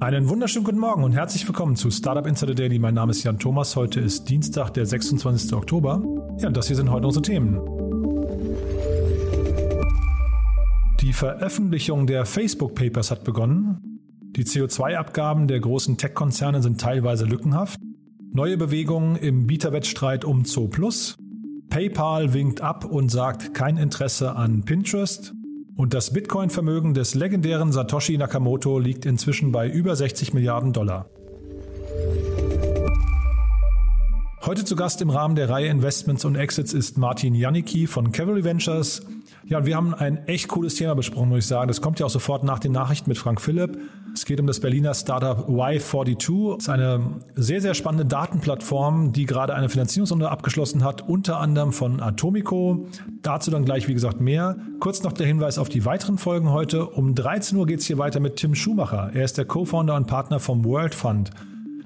Einen 0.00 0.28
wunderschönen 0.28 0.64
guten 0.64 0.78
Morgen 0.78 1.02
und 1.02 1.10
herzlich 1.10 1.44
willkommen 1.48 1.74
zu 1.74 1.90
Startup 1.90 2.24
Insider 2.24 2.54
Daily. 2.54 2.78
Mein 2.78 2.94
Name 2.94 3.10
ist 3.10 3.24
Jan 3.24 3.40
Thomas. 3.40 3.74
Heute 3.74 3.98
ist 3.98 4.28
Dienstag, 4.28 4.70
der 4.70 4.86
26. 4.86 5.52
Oktober. 5.54 6.00
Ja, 6.38 6.46
und 6.46 6.56
das 6.56 6.68
hier 6.68 6.76
sind 6.76 6.88
heute 6.88 7.08
unsere 7.08 7.22
Themen. 7.22 7.58
Die 11.00 11.12
Veröffentlichung 11.12 12.06
der 12.06 12.26
Facebook 12.26 12.76
Papers 12.76 13.10
hat 13.10 13.24
begonnen. 13.24 13.98
Die 14.36 14.44
CO2-Abgaben 14.44 15.48
der 15.48 15.58
großen 15.58 15.96
Tech-Konzerne 15.96 16.62
sind 16.62 16.80
teilweise 16.80 17.24
lückenhaft. 17.24 17.80
Neue 18.32 18.56
Bewegungen 18.56 19.16
im 19.16 19.48
Bieterwettstreit 19.48 20.24
um 20.24 20.44
Zo 20.44 20.68
Plus. 20.68 21.16
PayPal 21.70 22.34
winkt 22.34 22.60
ab 22.60 22.84
und 22.84 23.08
sagt 23.08 23.52
kein 23.52 23.76
Interesse 23.76 24.36
an 24.36 24.62
Pinterest. 24.64 25.34
Und 25.78 25.94
das 25.94 26.12
Bitcoin-Vermögen 26.12 26.92
des 26.92 27.14
legendären 27.14 27.70
Satoshi 27.70 28.18
Nakamoto 28.18 28.80
liegt 28.80 29.06
inzwischen 29.06 29.52
bei 29.52 29.68
über 29.68 29.94
60 29.94 30.34
Milliarden 30.34 30.72
Dollar. 30.72 31.08
Heute 34.44 34.64
zu 34.64 34.74
Gast 34.74 35.00
im 35.02 35.10
Rahmen 35.10 35.36
der 35.36 35.48
Reihe 35.48 35.68
Investments 35.68 36.24
und 36.24 36.34
Exits 36.34 36.72
ist 36.72 36.98
Martin 36.98 37.36
Janicki 37.36 37.86
von 37.86 38.10
Cavalry 38.10 38.42
Ventures. 38.42 39.02
Ja, 39.48 39.64
wir 39.64 39.76
haben 39.76 39.94
ein 39.94 40.26
echt 40.26 40.48
cooles 40.48 40.74
Thema 40.74 40.94
besprochen, 40.94 41.30
muss 41.30 41.38
ich 41.38 41.46
sagen. 41.46 41.68
Das 41.68 41.80
kommt 41.80 41.98
ja 41.98 42.04
auch 42.04 42.10
sofort 42.10 42.44
nach 42.44 42.58
den 42.58 42.72
Nachrichten 42.72 43.08
mit 43.08 43.16
Frank 43.16 43.40
Philipp. 43.40 43.78
Es 44.12 44.26
geht 44.26 44.38
um 44.40 44.46
das 44.46 44.60
Berliner 44.60 44.92
Startup 44.92 45.48
Y42. 45.48 46.56
Das 46.56 46.64
ist 46.64 46.68
eine 46.68 47.00
sehr, 47.34 47.62
sehr 47.62 47.72
spannende 47.72 48.04
Datenplattform, 48.04 49.14
die 49.14 49.24
gerade 49.24 49.54
eine 49.54 49.70
Finanzierungsrunde 49.70 50.30
abgeschlossen 50.30 50.84
hat, 50.84 51.08
unter 51.08 51.40
anderem 51.40 51.72
von 51.72 52.00
Atomico. 52.00 52.88
Dazu 53.22 53.50
dann 53.50 53.64
gleich, 53.64 53.88
wie 53.88 53.94
gesagt, 53.94 54.20
mehr. 54.20 54.58
Kurz 54.80 55.02
noch 55.02 55.12
der 55.12 55.26
Hinweis 55.26 55.56
auf 55.56 55.70
die 55.70 55.86
weiteren 55.86 56.18
Folgen 56.18 56.50
heute. 56.50 56.84
Um 56.84 57.14
13 57.14 57.56
Uhr 57.56 57.64
geht 57.64 57.80
es 57.80 57.86
hier 57.86 57.96
weiter 57.96 58.20
mit 58.20 58.36
Tim 58.36 58.54
Schumacher. 58.54 59.12
Er 59.14 59.24
ist 59.24 59.38
der 59.38 59.46
Co-Founder 59.46 59.96
und 59.96 60.06
Partner 60.06 60.40
vom 60.40 60.62
World 60.66 60.94
Fund. 60.94 61.30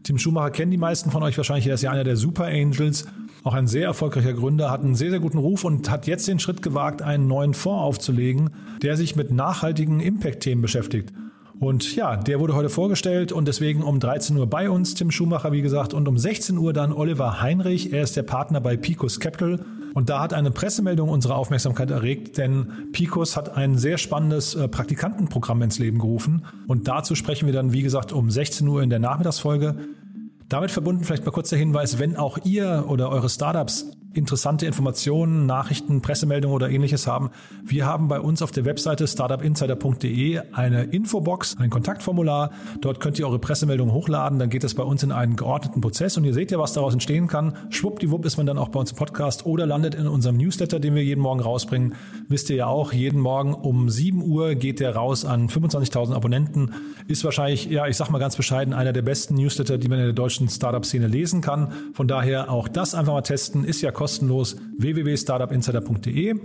Tim 0.03 0.19
Schumacher 0.19 0.51
kennen 0.51 0.71
die 0.71 0.79
meisten 0.79 1.11
von 1.11 1.23
euch 1.23 1.37
wahrscheinlich. 1.37 1.67
Er 1.67 1.75
ist 1.75 1.83
ja 1.83 1.91
einer 1.91 2.05
der 2.05 2.17
Super 2.17 2.47
Angels. 2.47 3.07
Auch 3.45 3.55
ein 3.55 3.67
sehr 3.67 3.87
erfolgreicher 3.87 4.35
Gründer, 4.35 4.71
hat 4.71 4.83
einen 4.83 4.95
sehr, 4.95 5.11
sehr 5.11 5.21
guten 5.21 5.39
Ruf 5.39 5.65
und 5.65 5.91
hat 5.91 6.07
jetzt 6.07 6.29
den 6.29 6.39
Schritt 6.39 6.63
gewagt, 6.63 7.03
einen 7.03 7.27
neuen 7.27 7.55
Fonds 7.55 7.83
aufzulegen, 7.83 8.51
der 8.83 8.97
sich 8.97 9.17
mit 9.17 9.33
nachhaltigen 9.33 10.01
Impact-Themen 10.01 10.63
beschäftigt. 10.63 11.13
Und 11.59 11.95
ja, 11.95 12.17
der 12.17 12.41
wurde 12.41 12.55
heute 12.55 12.69
vorgestellt 12.69 13.31
und 13.31 13.47
deswegen 13.47 13.83
um 13.83 14.01
13 14.01 14.37
Uhr 14.37 14.47
bei 14.47 14.69
uns, 14.69 14.95
Tim 14.95 15.11
Schumacher, 15.11 15.53
wie 15.53 15.63
gesagt, 15.63 15.95
und 15.95 16.09
um 16.09 16.19
16 16.19 16.59
Uhr 16.59 16.73
dann 16.73 16.93
Oliver 16.93 17.41
Heinrich. 17.41 17.93
Er 17.93 18.03
ist 18.03 18.17
der 18.17 18.25
Partner 18.25 18.61
bei 18.61 18.77
Picos 18.77 19.21
Capital. 19.21 19.65
Und 19.95 20.11
da 20.11 20.21
hat 20.21 20.33
eine 20.33 20.51
Pressemeldung 20.51 21.09
unsere 21.09 21.35
Aufmerksamkeit 21.35 21.91
erregt, 21.91 22.39
denn 22.39 22.91
Picos 22.93 23.37
hat 23.37 23.57
ein 23.57 23.79
sehr 23.79 23.99
spannendes 23.99 24.55
äh, 24.55 24.69
Praktikantenprogramm 24.69 25.63
ins 25.63 25.79
Leben 25.79 25.99
gerufen. 25.99 26.45
Und 26.67 26.89
dazu 26.89 27.15
sprechen 27.15 27.47
wir 27.47 27.53
dann, 27.53 27.73
wie 27.73 27.83
gesagt, 27.83 28.13
um 28.13 28.31
16 28.31 28.67
Uhr 28.67 28.83
in 28.83 28.91
der 28.91 28.99
Nachmittagsfolge. 28.99 29.77
Damit 30.49 30.71
verbunden 30.71 31.05
vielleicht 31.05 31.25
mal 31.25 31.33
kurz 31.33 31.51
der 31.51 31.59
Hinweis, 31.59 31.99
wenn 31.99 32.17
auch 32.17 32.39
ihr 32.45 32.85
oder 32.89 33.11
eure 33.11 33.29
Startups 33.29 33.91
interessante 34.15 34.67
Informationen, 34.67 35.47
Nachrichten, 35.47 36.03
Pressemeldungen 36.03 36.55
oder 36.55 36.71
ähnliches 36.71 37.07
haben. 37.07 37.31
Wir 37.65 37.87
haben 37.87 38.09
bei 38.09 38.21
uns 38.21 38.43
auf 38.43 38.51
der 38.51 38.65
Webseite 38.65 39.07
startupinsider.de 39.07 40.41
eine 40.53 40.85
Infobox, 40.85 41.57
ein 41.59 41.71
Kontaktformular. 41.71 42.51
Dort 42.81 43.01
könnt 43.01 43.19
ihr 43.19 43.27
eure 43.27 43.39
Pressemeldungen 43.39 43.93
hochladen. 43.93 44.39
Dann 44.39 44.51
geht 44.51 44.65
es 44.65 44.75
bei 44.75 44.83
uns 44.83 45.03
in 45.03 45.13
einen 45.13 45.37
geordneten 45.37 45.81
Prozess 45.81 46.17
und 46.17 46.25
ihr 46.25 46.35
seht 46.35 46.51
ja, 46.51 46.59
was 46.59 46.73
daraus 46.73 46.93
entstehen 46.93 47.27
kann. 47.27 47.55
Schwuppdiwupp 47.71 48.25
ist 48.25 48.37
man 48.37 48.47
dann 48.47 48.59
auch 48.59 48.69
bei 48.69 48.81
uns 48.81 48.93
im 48.93 48.97
Podcast 48.97 49.47
oder 49.47 49.67
landet 49.67 49.95
in 49.95 50.07
unserem 50.07 50.37
Newsletter, 50.37 50.81
den 50.81 50.95
wir 50.95 51.05
jeden 51.05 51.21
Morgen 51.21 51.41
rausbringen. 51.41 51.95
Wisst 52.33 52.49
ihr 52.49 52.57
ja 52.57 52.67
auch, 52.67 52.95
jeden 52.95 53.21
Morgen 53.21 53.53
um 53.53 53.91
7 53.91 54.23
Uhr 54.23 54.55
geht 54.55 54.81
der 54.81 54.97
raus 54.97 55.27
an 55.27 55.51
25.000 55.51 56.15
Abonnenten. 56.15 56.73
Ist 57.07 57.25
wahrscheinlich, 57.25 57.67
ja, 57.67 57.87
ich 57.89 57.99
sag 57.99 58.09
mal 58.09 58.21
ganz 58.21 58.37
bescheiden, 58.37 58.73
einer 58.73 58.95
der 58.95 59.03
besten 59.03 59.35
Newsletter, 59.35 59.77
die 59.77 59.87
man 59.89 59.99
in 59.99 60.07
der 60.07 60.15
deutschen 60.15 60.49
Startup-Szene 60.49 61.09
lesen 61.09 61.43
kann. 61.43 61.71
Von 61.93 62.09
daher 62.09 62.51
auch 62.51 62.69
das 62.69 62.95
einfach 62.95 63.13
mal 63.13 63.21
testen. 63.21 63.65
Ist 63.65 63.83
ja 63.83 63.91
kostenlos 63.91 64.57
www.startupinsider.de. 64.79 66.37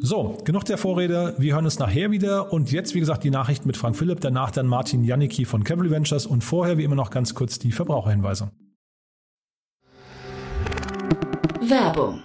So, 0.00 0.36
genug 0.42 0.64
der 0.64 0.78
Vorrede. 0.78 1.36
Wir 1.38 1.54
hören 1.54 1.64
uns 1.64 1.78
nachher 1.78 2.10
wieder. 2.10 2.52
Und 2.52 2.72
jetzt, 2.72 2.96
wie 2.96 3.00
gesagt, 3.00 3.22
die 3.22 3.30
Nachricht 3.30 3.66
mit 3.66 3.76
Frank 3.76 3.94
Philipp, 3.94 4.20
danach 4.20 4.50
dann 4.50 4.66
Martin 4.66 5.04
Janicki 5.04 5.44
von 5.44 5.62
Cavalry 5.62 5.92
Ventures 5.92 6.26
und 6.26 6.42
vorher, 6.42 6.76
wie 6.76 6.82
immer, 6.82 6.96
noch 6.96 7.10
ganz 7.10 7.36
kurz 7.36 7.60
die 7.60 7.70
Verbraucherhinweise. 7.70 8.50
Werbung. 11.60 12.24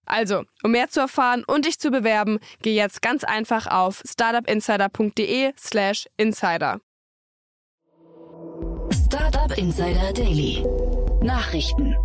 Also, 0.11 0.43
um 0.61 0.71
mehr 0.71 0.89
zu 0.89 0.99
erfahren 0.99 1.45
und 1.47 1.65
dich 1.65 1.79
zu 1.79 1.89
bewerben, 1.89 2.39
geh 2.61 2.75
jetzt 2.75 3.01
ganz 3.01 3.23
einfach 3.23 3.67
auf 3.67 4.03
startupinsider.de/slash 4.05 6.07
insider. 6.17 6.81
Startup 8.91 9.57
Insider 9.57 10.11
Daily. 10.11 10.65
Nachrichten. 11.21 11.95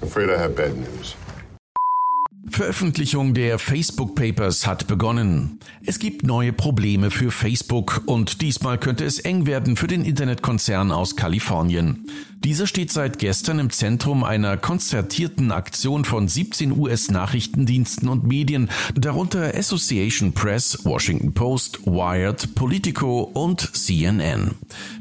Afraid 0.00 0.30
I 0.30 0.38
have 0.38 0.54
bad 0.54 0.74
news. 0.74 1.14
Veröffentlichung 2.48 3.34
der 3.34 3.58
Facebook 3.58 4.14
Papers 4.14 4.66
hat 4.66 4.86
begonnen. 4.86 5.58
Es 5.84 5.98
gibt 5.98 6.24
neue 6.24 6.52
Probleme 6.52 7.10
für 7.10 7.30
Facebook 7.30 8.02
und 8.06 8.40
diesmal 8.40 8.78
könnte 8.78 9.04
es 9.04 9.18
eng 9.18 9.46
werden 9.46 9.76
für 9.76 9.88
den 9.88 10.04
Internetkonzern 10.04 10.92
aus 10.92 11.16
Kalifornien. 11.16 12.06
Dieser 12.44 12.66
steht 12.66 12.92
seit 12.92 13.18
gestern 13.18 13.58
im 13.58 13.70
Zentrum 13.70 14.22
einer 14.22 14.56
konzertierten 14.56 15.50
Aktion 15.50 16.04
von 16.04 16.28
17 16.28 16.78
US-Nachrichtendiensten 16.78 18.08
und 18.08 18.24
Medien, 18.24 18.70
darunter 18.94 19.54
Association 19.54 20.32
Press, 20.32 20.84
Washington 20.84 21.34
Post, 21.34 21.86
Wired, 21.86 22.54
Politico 22.54 23.22
und 23.22 23.74
CNN. 23.74 24.52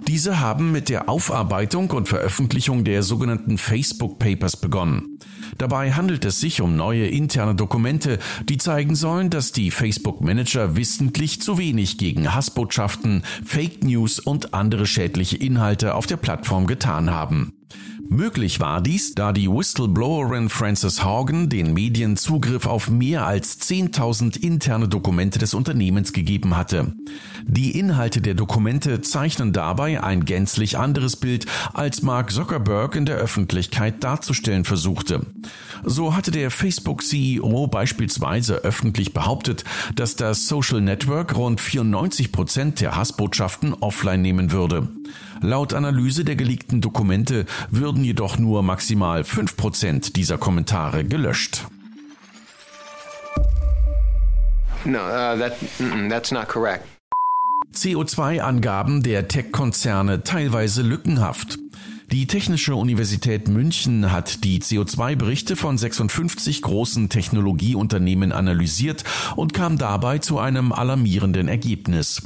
Diese 0.07 0.39
haben 0.39 0.71
mit 0.71 0.89
der 0.89 1.07
Aufarbeitung 1.07 1.91
und 1.91 2.07
Veröffentlichung 2.07 2.83
der 2.83 3.03
sogenannten 3.03 3.57
Facebook 3.57 4.17
Papers 4.17 4.57
begonnen. 4.57 5.19
Dabei 5.57 5.93
handelt 5.93 6.25
es 6.25 6.39
sich 6.39 6.61
um 6.61 6.75
neue 6.75 7.07
interne 7.07 7.55
Dokumente, 7.55 8.19
die 8.47 8.57
zeigen 8.57 8.95
sollen, 8.95 9.29
dass 9.29 9.51
die 9.51 9.71
Facebook-Manager 9.71 10.75
wissentlich 10.75 11.41
zu 11.41 11.57
wenig 11.57 11.97
gegen 11.97 12.33
Hassbotschaften, 12.33 13.23
Fake 13.43 13.83
News 13.83 14.19
und 14.19 14.53
andere 14.53 14.85
schädliche 14.85 15.37
Inhalte 15.37 15.95
auf 15.95 16.05
der 16.05 16.17
Plattform 16.17 16.67
getan 16.67 17.09
haben. 17.09 17.54
Möglich 18.07 18.59
war 18.59 18.81
dies, 18.81 19.15
da 19.15 19.33
die 19.33 19.49
Whistleblowerin 19.49 20.49
Frances 20.49 21.03
Haugen 21.03 21.49
den 21.49 21.73
Medien 21.73 22.17
Zugriff 22.17 22.67
auf 22.67 22.89
mehr 22.89 23.25
als 23.25 23.59
10.000 23.61 24.39
interne 24.41 24.87
Dokumente 24.87 25.39
des 25.39 25.53
Unternehmens 25.53 26.13
gegeben 26.13 26.55
hatte. 26.55 26.93
Die 27.45 27.77
Inhalte 27.77 28.21
der 28.21 28.35
Dokumente 28.35 29.01
zeichnen 29.01 29.53
dabei 29.53 30.03
ein 30.03 30.23
gänzlich 30.23 30.77
anderes 30.77 31.15
Bild, 31.15 31.47
als 31.73 32.03
Mark 32.03 32.31
Zuckerberg 32.31 32.95
in 32.95 33.05
der 33.05 33.17
Öffentlichkeit 33.17 34.03
darzustellen 34.03 34.65
versuchte. 34.65 35.25
So 35.83 36.15
hatte 36.15 36.31
der 36.31 36.51
Facebook-CEO 36.51 37.67
beispielsweise 37.67 38.57
öffentlich 38.57 39.13
behauptet, 39.13 39.63
dass 39.95 40.15
das 40.15 40.47
Social 40.47 40.81
Network 40.81 41.35
rund 41.35 41.59
94 41.59 42.31
Prozent 42.31 42.81
der 42.81 42.95
Hassbotschaften 42.95 43.73
offline 43.73 44.21
nehmen 44.21 44.51
würde. 44.51 44.87
Laut 45.41 45.73
Analyse 45.73 46.25
der 46.25 46.35
geleakten 46.35 46.81
Dokumente 46.81 47.45
würden 47.69 48.03
jedoch 48.03 48.37
nur 48.37 48.63
maximal 48.63 49.21
5% 49.21 50.13
dieser 50.13 50.37
Kommentare 50.37 51.03
gelöscht. 51.03 51.65
No, 54.85 54.99
uh, 54.99 55.37
that, 55.37 55.53
that's 56.09 56.31
not 56.31 56.47
correct. 56.47 56.85
CO2-Angaben 57.73 59.03
der 59.03 59.27
Tech-Konzerne 59.27 60.23
teilweise 60.23 60.81
lückenhaft. 60.81 61.57
Die 62.11 62.27
Technische 62.27 62.75
Universität 62.75 63.47
München 63.47 64.11
hat 64.11 64.43
die 64.43 64.61
CO2-Berichte 64.61 65.55
von 65.55 65.77
56 65.77 66.61
großen 66.61 67.09
Technologieunternehmen 67.09 68.31
analysiert 68.31 69.03
und 69.35 69.53
kam 69.53 69.77
dabei 69.77 70.19
zu 70.19 70.37
einem 70.37 70.71
alarmierenden 70.71 71.47
Ergebnis. 71.47 72.21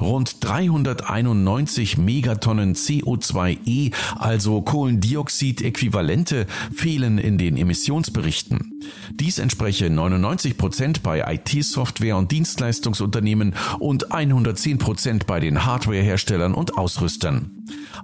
Rund 0.00 0.36
391 0.40 1.98
Megatonnen 1.98 2.74
CO2e, 2.74 3.92
also 4.16 4.62
Kohlendioxid-Äquivalente, 4.62 6.46
fehlen 6.74 7.18
in 7.18 7.36
den 7.36 7.56
Emissionsberichten. 7.56 8.80
Dies 9.12 9.38
entspreche 9.38 9.90
99 9.90 10.56
Prozent 10.56 11.02
bei 11.02 11.22
IT-Software- 11.34 12.16
und 12.16 12.32
Dienstleistungsunternehmen 12.32 13.54
und 13.78 14.12
110 14.12 14.78
Prozent 14.78 15.26
bei 15.26 15.38
den 15.38 15.66
Hardwareherstellern 15.66 16.54
und 16.54 16.78
Ausrüstern. 16.78 17.50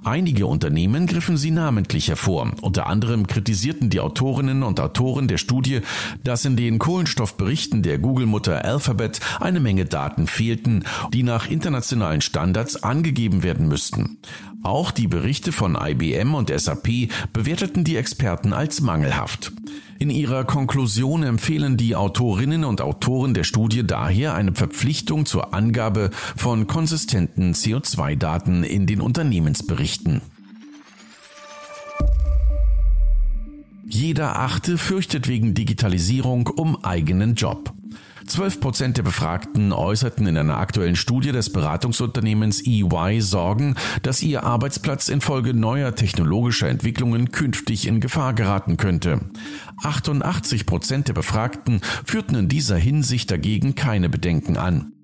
Einige 0.05 0.47
Unternehmen 0.47 1.07
griffen 1.07 1.37
sie 1.37 1.51
namentlich 1.51 2.09
hervor. 2.09 2.53
Unter 2.61 2.87
anderem 2.87 3.27
kritisierten 3.27 3.91
die 3.91 4.01
Autorinnen 4.01 4.63
und 4.63 4.79
Autoren 4.81 5.29
der 5.29 5.39
Studie, 5.39 5.81
dass 6.23 6.45
in 6.45 6.57
den 6.57 6.79
Kohlenstoffberichten 6.79 7.83
der 7.83 7.99
Google-Mutter 7.99 8.65
Alphabet 8.65 9.21
eine 9.41 9.61
Menge 9.61 9.85
Daten 9.85 10.27
fehlten, 10.27 10.85
die 11.13 11.23
nach 11.23 11.49
internationalen 11.57 12.21
Standards 12.21 12.83
angegeben 12.83 13.43
werden 13.43 13.67
müssten. 13.67 14.19
Auch 14.63 14.91
die 14.91 15.09
Berichte 15.09 15.53
von 15.53 15.75
IBM 15.81 16.35
und 16.35 16.51
SAP 16.55 17.09
bewerteten 17.33 17.83
die 17.83 17.97
Experten 17.97 18.53
als 18.53 18.83
mangelhaft. 18.83 19.53
In 19.99 20.11
ihrer 20.11 20.45
Konklusion 20.45 21.23
empfehlen 21.23 21.79
die 21.79 21.97
Autorinnen 21.97 22.65
und 22.65 22.83
Autoren 22.83 23.33
der 23.33 23.45
Studie 23.45 23.87
daher 23.87 24.35
eine 24.35 24.55
Verpflichtung 24.55 25.25
zur 25.25 25.55
Angabe 25.55 26.11
von 26.37 26.67
konsistenten 26.67 27.55
CO2-Daten 27.55 28.63
in 28.63 28.87
den 28.87 29.01
Unternehmensberichten. 29.01 30.21
Jeder 33.89 34.39
Achte 34.39 34.77
fürchtet 34.77 35.27
wegen 35.27 35.55
Digitalisierung 35.55 36.49
um 36.49 36.85
eigenen 36.85 37.35
Job. 37.35 37.73
12 38.27 38.61
Prozent 38.61 38.97
der 38.97 39.03
Befragten 39.03 39.73
äußerten 39.73 40.27
in 40.27 40.37
einer 40.37 40.59
aktuellen 40.59 40.97
Studie 40.97 41.33
des 41.33 41.53
Beratungsunternehmens 41.53 42.63
EY 42.67 43.21
Sorgen, 43.21 43.77
dass 44.03 44.23
ihr 44.23 44.43
Arbeitsplatz 44.43 45.09
infolge 45.09 45.55
neuer 45.55 45.95
technologischer 45.95 46.69
Entwicklungen 46.69 47.31
künftig 47.31 47.87
in 47.87 48.01
Gefahr 48.01 48.35
geraten 48.35 48.77
könnte. 48.77 49.21
88 49.83 50.67
Prozent 50.67 51.09
der 51.09 51.15
Befragten 51.15 51.81
führten 52.05 52.35
in 52.35 52.49
dieser 52.49 52.77
Hinsicht 52.77 53.31
dagegen 53.31 53.75
keine 53.75 54.09
Bedenken 54.09 54.57
an. 54.57 54.96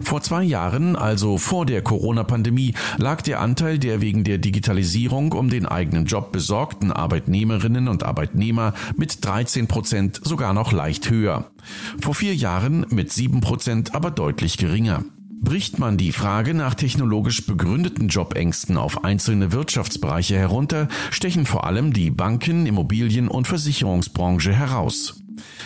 Vor 0.00 0.22
zwei 0.22 0.42
Jahren, 0.42 0.96
also 0.96 1.38
vor 1.38 1.66
der 1.66 1.82
Corona-Pandemie, 1.82 2.74
lag 2.98 3.22
der 3.22 3.40
Anteil 3.40 3.78
der 3.78 4.00
wegen 4.00 4.24
der 4.24 4.38
Digitalisierung 4.38 5.32
um 5.32 5.50
den 5.50 5.66
eigenen 5.66 6.06
Job 6.06 6.32
besorgten 6.32 6.92
Arbeitnehmerinnen 6.92 7.88
und 7.88 8.02
Arbeitnehmer 8.02 8.74
mit 8.96 9.24
13 9.24 9.66
Prozent 9.66 10.20
sogar 10.22 10.54
noch 10.54 10.72
leicht 10.72 11.10
höher. 11.10 11.50
Vor 12.00 12.14
vier 12.14 12.34
Jahren 12.34 12.86
mit 12.90 13.12
sieben 13.12 13.40
Prozent 13.40 13.94
aber 13.94 14.10
deutlich 14.10 14.56
geringer. 14.56 15.04
Bricht 15.40 15.78
man 15.78 15.96
die 15.96 16.12
Frage 16.12 16.52
nach 16.52 16.74
technologisch 16.74 17.46
begründeten 17.46 18.08
Jobängsten 18.08 18.76
auf 18.76 19.04
einzelne 19.04 19.52
Wirtschaftsbereiche 19.52 20.36
herunter, 20.36 20.88
stechen 21.10 21.46
vor 21.46 21.64
allem 21.64 21.92
die 21.92 22.10
Banken, 22.10 22.66
Immobilien 22.66 23.28
und 23.28 23.46
Versicherungsbranche 23.46 24.52
heraus. 24.52 25.22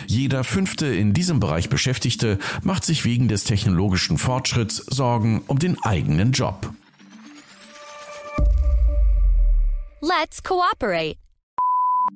Jeder 0.07 0.43
fünfte 0.43 0.87
in 0.87 1.13
diesem 1.13 1.39
Bereich 1.39 1.69
Beschäftigte 1.69 2.39
macht 2.61 2.85
sich 2.85 3.05
wegen 3.05 3.27
des 3.27 3.43
technologischen 3.43 4.17
Fortschritts 4.17 4.77
Sorgen 4.77 5.43
um 5.47 5.59
den 5.59 5.77
eigenen 5.83 6.31
Job. 6.31 6.73
Let's 10.01 10.43
cooperate. 10.43 11.17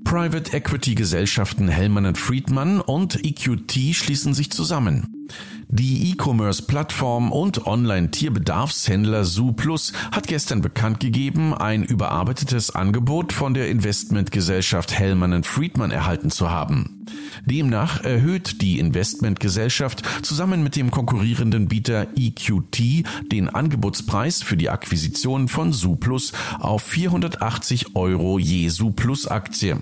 Private 0.04 0.54
Equity 0.54 0.96
Gesellschaften 0.96 1.68
Hellman 1.68 2.06
Friedman 2.16 2.82
und 2.82 3.24
EQT 3.26 3.94
schließen 3.94 4.34
sich 4.34 4.52
zusammen. 4.52 5.28
Die 5.70 6.12
E-Commerce-Plattform 6.12 7.34
und 7.34 7.68
Online-Tierbedarfshändler 7.68 9.26
ZooPlus 9.26 9.92
hat 10.14 10.26
gestern 10.28 10.62
bekannt 10.62 11.02
gegeben, 11.02 11.54
ein 11.54 11.84
überarbeitetes 11.84 12.74
Angebot 12.74 13.34
von 13.34 13.54
der 13.54 13.70
Investmentgesellschaft 13.70 14.98
Hellman 14.98 15.44
Friedman 15.44 15.92
erhalten 15.92 16.32
zu 16.32 16.50
haben. 16.50 17.06
Demnach 17.46 18.02
erhöht 18.02 18.62
die 18.62 18.80
Investmentgesellschaft 18.80 20.04
zusammen 20.24 20.64
mit 20.64 20.78
dem 20.78 20.90
konkurrierenden 20.90 21.68
Bieter 21.68 22.08
EQT 22.16 23.04
den 23.30 23.50
Angebotspreis 23.50 24.42
für 24.42 24.56
die 24.56 24.70
Akquisition 24.70 25.50
von 25.50 25.74
ZooPlus 25.74 26.32
auf 26.60 26.84
480 26.84 27.94
Euro 27.96 28.40
je 28.40 28.70
ZooPlus-Aktie. 28.70 29.82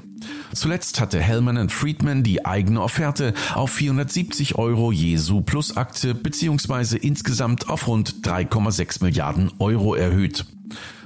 Zuletzt 0.54 1.00
hatte 1.00 1.20
Hellman 1.20 1.58
Friedman 1.70 2.24
die 2.24 2.46
eigene 2.46 2.82
Offerte 2.82 3.34
auf 3.54 3.72
470 3.72 4.56
Euro 4.56 4.92
je 4.92 5.18
Plus 5.46 5.78
Aktie 5.78 6.14
bzw. 6.14 6.98
insgesamt 6.98 7.70
auf 7.70 7.88
rund 7.88 8.26
3,6 8.26 9.04
Milliarden 9.04 9.52
Euro 9.60 9.96
erhöht. 9.96 10.46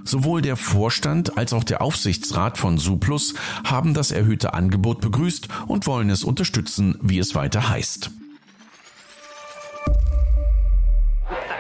Sowohl 0.04 0.42
der 0.42 0.56
Vorstand 0.56 1.38
als 1.38 1.54
auch 1.54 1.64
der 1.64 1.82
Aufsichtsrat 1.82 2.58
von 2.58 2.78
Suplus 2.78 3.36
haben 3.64 3.94
das 3.94 4.12
erhöhte 4.12 4.54
Angebot 4.54 5.02
begrüßt 5.02 5.48
und 5.68 5.86
wollen 5.88 6.10
es 6.10 6.24
unterstützen, 6.24 6.98
wie 7.02 7.20
es 7.20 7.36
weiter 7.36 7.70
heißt. 7.70 8.12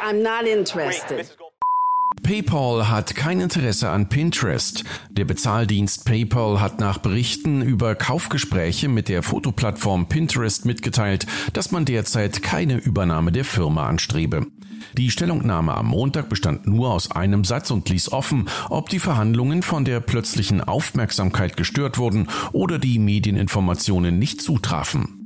I'm 0.02 0.24
not 0.24 0.48
interested. 0.48 1.38
PayPal 2.30 2.88
hat 2.88 3.16
kein 3.16 3.42
Interesse 3.42 3.90
an 3.90 4.08
Pinterest. 4.08 4.84
Der 5.10 5.26
Bezahldienst 5.26 6.06
PayPal 6.06 6.62
hat 6.62 6.80
nach 6.80 7.00
Berichten 7.00 7.64
über 7.64 7.96
Kaufgespräche 7.96 8.88
mit 8.88 9.10
der 9.10 9.24
Fotoplattform 9.24 10.08
Pinterest 10.08 10.64
mitgeteilt, 10.64 11.26
dass 11.54 11.72
man 11.72 11.86
derzeit 11.86 12.44
keine 12.44 12.78
Übernahme 12.78 13.32
der 13.32 13.46
Firma 13.46 13.88
anstrebe. 13.88 14.46
Die 14.96 15.10
Stellungnahme 15.10 15.74
am 15.74 15.88
Montag 15.88 16.30
bestand 16.30 16.68
nur 16.68 16.94
aus 16.94 17.10
einem 17.10 17.46
Satz 17.46 17.72
und 17.72 17.90
ließ 17.90 18.12
offen, 18.12 18.48
ob 18.70 18.90
die 18.90 19.00
Verhandlungen 19.00 19.64
von 19.64 19.84
der 19.84 20.00
plötzlichen 20.00 20.62
Aufmerksamkeit 20.62 21.58
gestört 21.58 21.98
wurden 21.98 22.28
oder 22.52 22.78
die 22.78 23.00
Medieninformationen 23.00 24.20
nicht 24.20 24.40
zutrafen. 24.40 25.19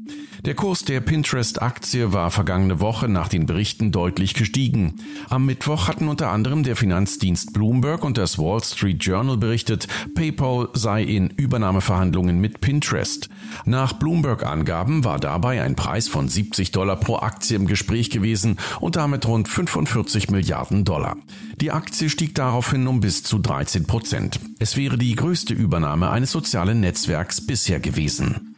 Der 0.46 0.56
Kurs 0.56 0.84
der 0.84 1.00
Pinterest-Aktie 1.00 2.12
war 2.12 2.30
vergangene 2.30 2.82
Woche 2.82 3.08
nach 3.08 3.30
den 3.30 3.46
Berichten 3.46 3.94
deutlich 3.94 4.34
gestiegen. 4.34 4.96
Am 5.30 5.46
Mittwoch 5.46 5.88
hatten 5.88 6.10
unter 6.10 6.32
anderem 6.32 6.64
der 6.64 6.76
Finanzdienst 6.76 7.54
Bloomberg 7.54 8.04
und 8.04 8.18
das 8.18 8.38
Wall 8.38 8.62
Street 8.62 9.02
Journal 9.02 9.38
berichtet, 9.38 9.88
PayPal 10.16 10.68
sei 10.74 11.04
in 11.04 11.30
Übernahmeverhandlungen 11.30 12.42
mit 12.42 12.60
Pinterest. 12.60 13.30
Nach 13.64 13.94
Bloomberg-Angaben 13.94 15.06
war 15.06 15.18
dabei 15.18 15.62
ein 15.62 15.78
Preis 15.78 16.10
von 16.10 16.28
70 16.28 16.74
Dollar 16.74 16.98
pro 16.98 17.16
Aktie 17.16 17.56
im 17.56 17.66
Gespräch 17.66 18.10
gewesen 18.10 18.58
und 18.82 18.98
damit 18.98 19.26
rund 19.26 19.48
45 19.48 20.30
Milliarden 20.30 20.84
Dollar. 20.84 21.16
Die 21.62 21.72
Aktie 21.72 22.10
stieg 22.10 22.36
daraufhin 22.36 22.86
um 22.88 23.00
bis 23.00 23.24
zu 23.24 23.40
13 23.40 23.88
Prozent. 23.88 24.42
Es 24.60 24.76
wäre 24.76 24.98
die 24.98 25.16
größte 25.16 25.54
Übernahme 25.54 26.10
eines 26.10 26.32
sozialen 26.32 26.82
Netzwerks 26.82 27.40
bisher 27.40 27.80
gewesen. 27.80 28.53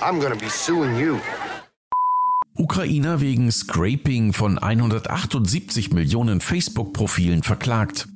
I'm 0.00 0.20
gonna 0.20 0.36
be 0.36 0.48
suing 0.48 0.96
you. 0.96 1.18
Ukrainer 2.56 3.20
wegen 3.20 3.50
Scraping 3.50 4.32
von 4.32 4.58
178 4.58 5.92
Millionen 5.92 6.40
Facebook-Profilen 6.40 7.42
verklagt. 7.42 8.08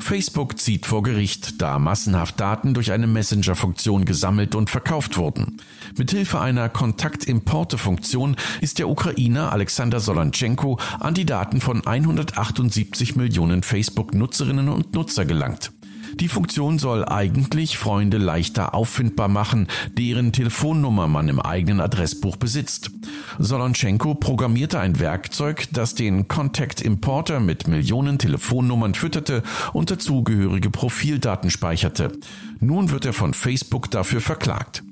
Facebook 0.00 0.58
zieht 0.58 0.86
vor 0.86 1.02
Gericht, 1.02 1.60
da 1.60 1.78
massenhaft 1.78 2.40
Daten 2.40 2.72
durch 2.72 2.92
eine 2.92 3.06
Messenger-Funktion 3.06 4.04
gesammelt 4.04 4.54
und 4.54 4.70
verkauft 4.70 5.18
wurden. 5.18 5.58
Mithilfe 5.96 6.40
einer 6.40 6.68
Kontaktimporte-Funktion 6.68 8.36
ist 8.60 8.78
der 8.78 8.88
Ukrainer 8.88 9.52
Alexander 9.52 10.00
Solontschenko 10.00 10.78
an 10.98 11.14
die 11.14 11.26
Daten 11.26 11.60
von 11.60 11.86
178 11.86 13.16
Millionen 13.16 13.62
Facebook-Nutzerinnen 13.62 14.68
und 14.68 14.94
Nutzer 14.94 15.26
gelangt. 15.26 15.72
Die 16.20 16.28
Funktion 16.28 16.80
soll 16.80 17.04
eigentlich 17.04 17.78
Freunde 17.78 18.18
leichter 18.18 18.74
auffindbar 18.74 19.28
machen, 19.28 19.68
deren 19.96 20.32
Telefonnummer 20.32 21.06
man 21.06 21.28
im 21.28 21.38
eigenen 21.38 21.80
Adressbuch 21.80 22.36
besitzt. 22.36 22.90
Solontschenko 23.38 24.16
programmierte 24.16 24.80
ein 24.80 24.98
Werkzeug, 24.98 25.68
das 25.70 25.94
den 25.94 26.26
Contact 26.26 26.80
Importer 26.80 27.38
mit 27.38 27.68
Millionen 27.68 28.18
Telefonnummern 28.18 28.94
fütterte 28.94 29.44
und 29.72 29.92
dazugehörige 29.92 30.70
Profildaten 30.70 31.50
speicherte. 31.50 32.10
Nun 32.58 32.90
wird 32.90 33.06
er 33.06 33.12
von 33.12 33.32
Facebook 33.32 33.88
dafür 33.88 34.20
verklagt. 34.20 34.82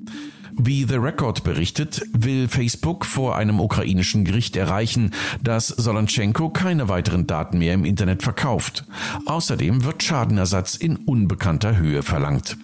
Wie 0.59 0.85
The 0.85 0.95
Record 0.95 1.43
berichtet, 1.43 2.01
will 2.13 2.47
Facebook 2.47 3.05
vor 3.05 3.35
einem 3.35 3.59
ukrainischen 3.59 4.25
Gericht 4.25 4.55
erreichen, 4.55 5.11
dass 5.43 5.67
Solontschenko 5.67 6.49
keine 6.49 6.89
weiteren 6.89 7.27
Daten 7.27 7.59
mehr 7.59 7.75
im 7.75 7.85
Internet 7.85 8.23
verkauft. 8.23 8.83
Außerdem 9.27 9.83
wird 9.83 10.01
Schadenersatz 10.01 10.75
in 10.75 10.97
unbekannter 10.97 11.77
Höhe 11.77 12.01
verlangt. 12.01 12.57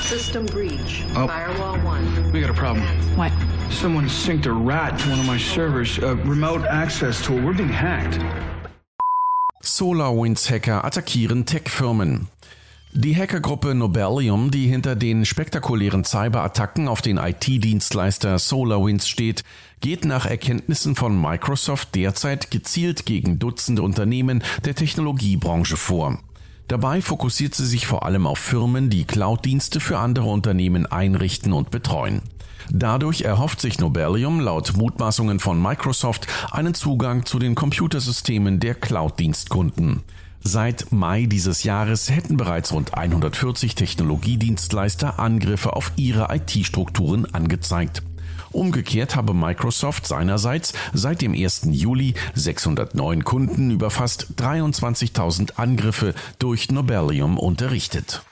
System 0.00 0.46
breach. 0.46 1.04
Oh. 1.14 1.28
Firewall 1.28 1.78
1. 1.86 2.32
We 2.32 2.40
got 2.40 2.50
a 2.50 2.54
problem. 2.54 2.82
What? 3.16 3.32
Someone 3.70 4.08
synced 4.08 4.46
a 4.46 4.52
rat 4.52 4.98
to 4.98 5.10
one 5.10 5.20
of 5.20 5.26
my 5.26 5.38
servers. 5.38 5.98
A 5.98 6.14
remote 6.24 6.64
access 6.66 7.22
tool. 7.22 7.36
We're 7.36 7.52
being 7.52 7.68
hacked. 7.68 8.18
SolarWinds-Hacker 9.62 10.84
attackieren 10.84 11.44
Tech-Firmen. 11.44 12.28
Die 12.92 13.16
Hackergruppe 13.16 13.72
Nobelium, 13.72 14.50
die 14.50 14.66
hinter 14.66 14.96
den 14.96 15.24
spektakulären 15.24 16.04
Cyberattacken 16.04 16.88
auf 16.88 17.02
den 17.02 17.18
IT-Dienstleister 17.18 18.40
SolarWinds 18.40 19.06
steht, 19.06 19.44
geht 19.80 20.04
nach 20.04 20.26
Erkenntnissen 20.26 20.96
von 20.96 21.18
Microsoft 21.18 21.94
derzeit 21.94 22.50
gezielt 22.50 23.06
gegen 23.06 23.38
Dutzende 23.38 23.82
Unternehmen 23.82 24.42
der 24.64 24.74
Technologiebranche 24.74 25.76
vor. 25.76 26.18
Dabei 26.66 27.00
fokussiert 27.00 27.54
sie 27.54 27.66
sich 27.66 27.86
vor 27.86 28.04
allem 28.04 28.26
auf 28.26 28.40
Firmen, 28.40 28.90
die 28.90 29.04
Cloud-Dienste 29.04 29.78
für 29.78 29.98
andere 29.98 30.28
Unternehmen 30.28 30.84
einrichten 30.86 31.52
und 31.52 31.70
betreuen. 31.70 32.22
Dadurch 32.72 33.22
erhofft 33.22 33.60
sich 33.60 33.78
Nobelium 33.78 34.40
laut 34.40 34.76
Mutmaßungen 34.76 35.38
von 35.38 35.62
Microsoft 35.62 36.26
einen 36.50 36.74
Zugang 36.74 37.24
zu 37.24 37.38
den 37.38 37.54
Computersystemen 37.54 38.58
der 38.58 38.74
Cloud-Dienstkunden. 38.74 40.02
Seit 40.42 40.90
Mai 40.90 41.26
dieses 41.26 41.64
Jahres 41.64 42.10
hätten 42.10 42.36
bereits 42.36 42.72
rund 42.72 42.94
140 42.94 43.74
Technologiedienstleister 43.74 45.18
Angriffe 45.18 45.74
auf 45.74 45.92
ihre 45.96 46.34
IT-Strukturen 46.34 47.26
angezeigt. 47.34 48.02
Umgekehrt 48.50 49.14
habe 49.14 49.34
Microsoft 49.34 50.06
seinerseits 50.06 50.72
seit 50.92 51.20
dem 51.22 51.34
1. 51.34 51.68
Juli 51.70 52.14
609 52.34 53.22
Kunden 53.22 53.70
über 53.70 53.90
fast 53.90 54.28
23.000 54.38 55.56
Angriffe 55.56 56.14
durch 56.38 56.70
Nobelium 56.70 57.38
unterrichtet. 57.38 58.22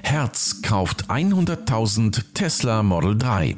Herz 0.00 0.62
kauft 0.62 1.10
100.000 1.10 2.22
Tesla 2.34 2.82
Model 2.82 3.18
3. 3.18 3.56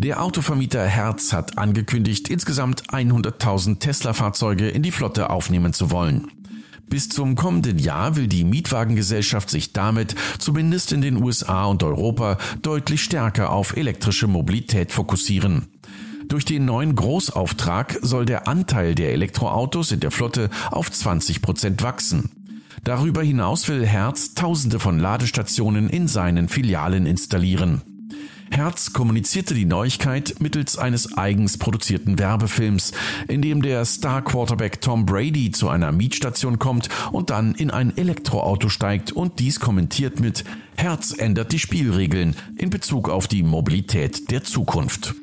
Der 0.00 0.22
Autovermieter 0.22 0.86
Herz 0.86 1.32
hat 1.32 1.58
angekündigt, 1.58 2.28
insgesamt 2.28 2.84
100.000 2.84 3.80
Tesla-Fahrzeuge 3.80 4.68
in 4.68 4.84
die 4.84 4.92
Flotte 4.92 5.28
aufnehmen 5.28 5.72
zu 5.72 5.90
wollen. 5.90 6.30
Bis 6.88 7.08
zum 7.08 7.34
kommenden 7.34 7.80
Jahr 7.80 8.14
will 8.14 8.28
die 8.28 8.44
Mietwagengesellschaft 8.44 9.50
sich 9.50 9.72
damit, 9.72 10.14
zumindest 10.38 10.92
in 10.92 11.00
den 11.00 11.20
USA 11.20 11.64
und 11.64 11.82
Europa, 11.82 12.38
deutlich 12.62 13.02
stärker 13.02 13.50
auf 13.50 13.76
elektrische 13.76 14.28
Mobilität 14.28 14.92
fokussieren. 14.92 15.66
Durch 16.28 16.44
den 16.44 16.64
neuen 16.64 16.94
Großauftrag 16.94 17.98
soll 18.00 18.24
der 18.24 18.46
Anteil 18.46 18.94
der 18.94 19.12
Elektroautos 19.12 19.90
in 19.90 19.98
der 19.98 20.12
Flotte 20.12 20.48
auf 20.70 20.92
20 20.92 21.42
Prozent 21.42 21.82
wachsen. 21.82 22.30
Darüber 22.84 23.24
hinaus 23.24 23.66
will 23.66 23.84
Herz 23.84 24.34
Tausende 24.34 24.78
von 24.78 25.00
Ladestationen 25.00 25.90
in 25.90 26.06
seinen 26.06 26.48
Filialen 26.48 27.04
installieren. 27.04 27.97
Herz 28.50 28.92
kommunizierte 28.92 29.54
die 29.54 29.64
Neuigkeit 29.64 30.36
mittels 30.40 30.78
eines 30.78 31.16
eigens 31.16 31.58
produzierten 31.58 32.18
Werbefilms, 32.18 32.92
in 33.28 33.42
dem 33.42 33.62
der 33.62 33.84
Star-Quarterback 33.84 34.80
Tom 34.80 35.06
Brady 35.06 35.50
zu 35.50 35.68
einer 35.68 35.92
Mietstation 35.92 36.58
kommt 36.58 36.88
und 37.12 37.30
dann 37.30 37.54
in 37.54 37.70
ein 37.70 37.96
Elektroauto 37.96 38.68
steigt 38.68 39.12
und 39.12 39.38
dies 39.38 39.60
kommentiert 39.60 40.20
mit 40.20 40.44
Herz 40.76 41.14
ändert 41.16 41.52
die 41.52 41.58
Spielregeln 41.58 42.36
in 42.56 42.70
Bezug 42.70 43.08
auf 43.08 43.26
die 43.28 43.42
Mobilität 43.42 44.30
der 44.30 44.44
Zukunft. 44.44 45.14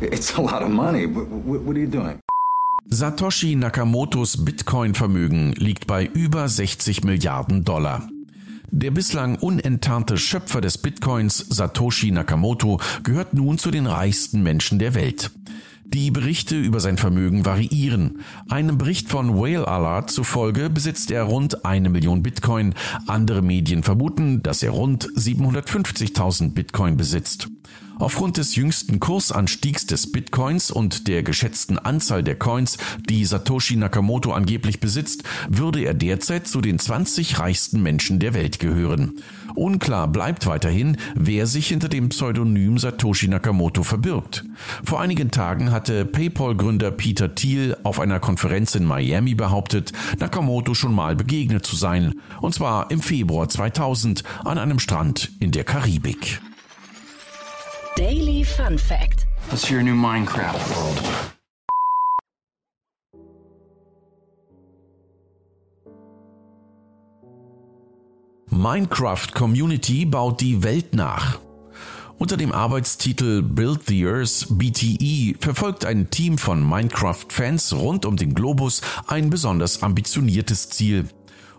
It's 0.00 0.36
a 0.36 0.42
lot 0.42 0.62
of 0.62 0.68
money. 0.68 1.06
What, 1.06 1.66
are 1.66 1.78
you 1.78 1.88
doing? 1.88 2.20
Satoshi 2.88 3.56
Nakamotos 3.56 4.44
Bitcoin-Vermögen 4.44 5.52
liegt 5.52 5.86
bei 5.86 6.04
über 6.04 6.48
60 6.48 7.02
Milliarden 7.02 7.64
Dollar. 7.64 8.08
Der 8.70 8.90
bislang 8.90 9.36
unenttarnte 9.36 10.18
Schöpfer 10.18 10.60
des 10.60 10.78
Bitcoins, 10.78 11.38
Satoshi 11.38 12.10
Nakamoto, 12.10 12.80
gehört 13.04 13.34
nun 13.34 13.58
zu 13.58 13.70
den 13.70 13.86
reichsten 13.86 14.42
Menschen 14.42 14.78
der 14.78 14.94
Welt. 14.94 15.30
Die 15.84 16.10
Berichte 16.10 16.58
über 16.58 16.80
sein 16.80 16.98
Vermögen 16.98 17.44
variieren. 17.44 18.18
Einem 18.48 18.76
Bericht 18.76 19.08
von 19.08 19.36
Whale 19.36 19.68
Alert 19.68 20.10
zufolge 20.10 20.68
besitzt 20.68 21.12
er 21.12 21.22
rund 21.22 21.64
eine 21.64 21.90
Million 21.90 22.24
Bitcoin. 22.24 22.74
Andere 23.06 23.40
Medien 23.40 23.84
vermuten, 23.84 24.42
dass 24.42 24.64
er 24.64 24.70
rund 24.70 25.06
750.000 25.06 26.54
Bitcoin 26.54 26.96
besitzt. 26.96 27.48
Aufgrund 27.98 28.36
des 28.36 28.56
jüngsten 28.56 29.00
Kursanstiegs 29.00 29.86
des 29.86 30.12
Bitcoins 30.12 30.70
und 30.70 31.08
der 31.08 31.22
geschätzten 31.22 31.78
Anzahl 31.78 32.22
der 32.22 32.36
Coins, 32.36 32.76
die 33.08 33.24
Satoshi 33.24 33.76
Nakamoto 33.76 34.32
angeblich 34.32 34.80
besitzt, 34.80 35.22
würde 35.48 35.80
er 35.80 35.94
derzeit 35.94 36.46
zu 36.46 36.60
den 36.60 36.78
20 36.78 37.38
reichsten 37.38 37.82
Menschen 37.82 38.18
der 38.18 38.34
Welt 38.34 38.58
gehören. 38.58 39.14
Unklar 39.54 40.08
bleibt 40.08 40.46
weiterhin, 40.46 40.98
wer 41.14 41.46
sich 41.46 41.68
hinter 41.68 41.88
dem 41.88 42.10
Pseudonym 42.10 42.76
Satoshi 42.76 43.28
Nakamoto 43.28 43.82
verbirgt. 43.82 44.44
Vor 44.84 45.00
einigen 45.00 45.30
Tagen 45.30 45.70
hatte 45.70 46.04
PayPal-Gründer 46.04 46.90
Peter 46.90 47.34
Thiel 47.34 47.78
auf 47.82 47.98
einer 47.98 48.20
Konferenz 48.20 48.74
in 48.74 48.84
Miami 48.84 49.34
behauptet, 49.34 49.92
Nakamoto 50.18 50.74
schon 50.74 50.94
mal 50.94 51.16
begegnet 51.16 51.64
zu 51.64 51.76
sein, 51.76 52.14
und 52.42 52.54
zwar 52.54 52.90
im 52.90 53.00
Februar 53.00 53.48
2000 53.48 54.22
an 54.44 54.58
einem 54.58 54.78
Strand 54.78 55.30
in 55.40 55.50
der 55.50 55.64
Karibik. 55.64 56.42
Daily 57.96 58.44
Fun 58.44 58.76
Fact. 58.76 59.26
Let's 59.50 59.70
your 59.70 59.82
new 59.82 59.94
Minecraft 59.94 60.60
world. 60.76 61.00
Minecraft 68.50 69.32
Community 69.32 70.04
baut 70.04 70.42
die 70.42 70.62
Welt 70.62 70.94
nach. 70.94 71.38
Unter 72.18 72.36
dem 72.36 72.52
Arbeitstitel 72.52 73.40
Build 73.40 73.86
the 73.86 74.04
Earth 74.04 74.46
BTE 74.50 75.36
verfolgt 75.40 75.86
ein 75.86 76.10
Team 76.10 76.36
von 76.36 76.62
Minecraft-Fans 76.62 77.72
rund 77.72 78.04
um 78.04 78.16
den 78.16 78.34
Globus 78.34 78.82
ein 79.06 79.30
besonders 79.30 79.82
ambitioniertes 79.82 80.68
Ziel. 80.68 81.08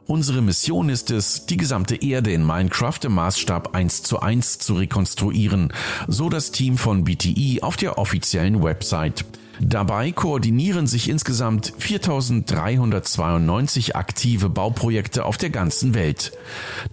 Unsere 0.07 0.41
Mission 0.41 0.87
ist 0.87 1.11
es, 1.11 1.45
die 1.47 1.57
gesamte 1.57 1.97
Erde 1.97 2.31
in 2.31 2.45
Minecraft 2.45 2.99
im 3.03 3.15
Maßstab 3.15 3.75
1 3.75 4.03
zu 4.03 4.21
1 4.21 4.59
zu 4.59 4.75
rekonstruieren, 4.75 5.73
so 6.07 6.29
das 6.29 6.51
Team 6.51 6.77
von 6.77 7.03
BTE 7.03 7.61
auf 7.61 7.75
der 7.75 7.97
offiziellen 7.97 8.63
Website. 8.63 9.25
Dabei 9.59 10.13
koordinieren 10.13 10.87
sich 10.87 11.09
insgesamt 11.09 11.73
4392 11.77 13.97
aktive 13.97 14.47
Bauprojekte 14.47 15.25
auf 15.25 15.37
der 15.37 15.49
ganzen 15.49 15.93
Welt, 15.93 16.31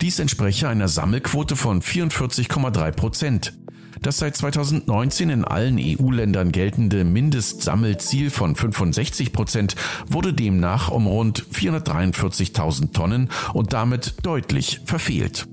Dies 0.00 0.20
entspreche 0.20 0.68
einer 0.68 0.86
Sammelquote 0.86 1.56
von 1.56 1.82
44,3 1.82 2.92
Prozent. 2.92 3.52
Das 4.00 4.18
seit 4.18 4.36
2019 4.36 5.30
in 5.30 5.44
allen 5.44 5.76
EU-Ländern 5.80 6.52
geltende 6.52 7.02
Mindestsammelziel 7.02 8.30
von 8.30 8.54
65 8.54 9.32
Prozent 9.32 9.74
wurde 10.06 10.32
demnach 10.32 10.92
um 10.92 11.08
rund 11.08 11.44
443.000 11.52 12.92
Tonnen 12.92 13.28
und 13.54 13.72
damit 13.72 14.14
deutlich 14.22 14.82
verfehlt. 14.84 15.48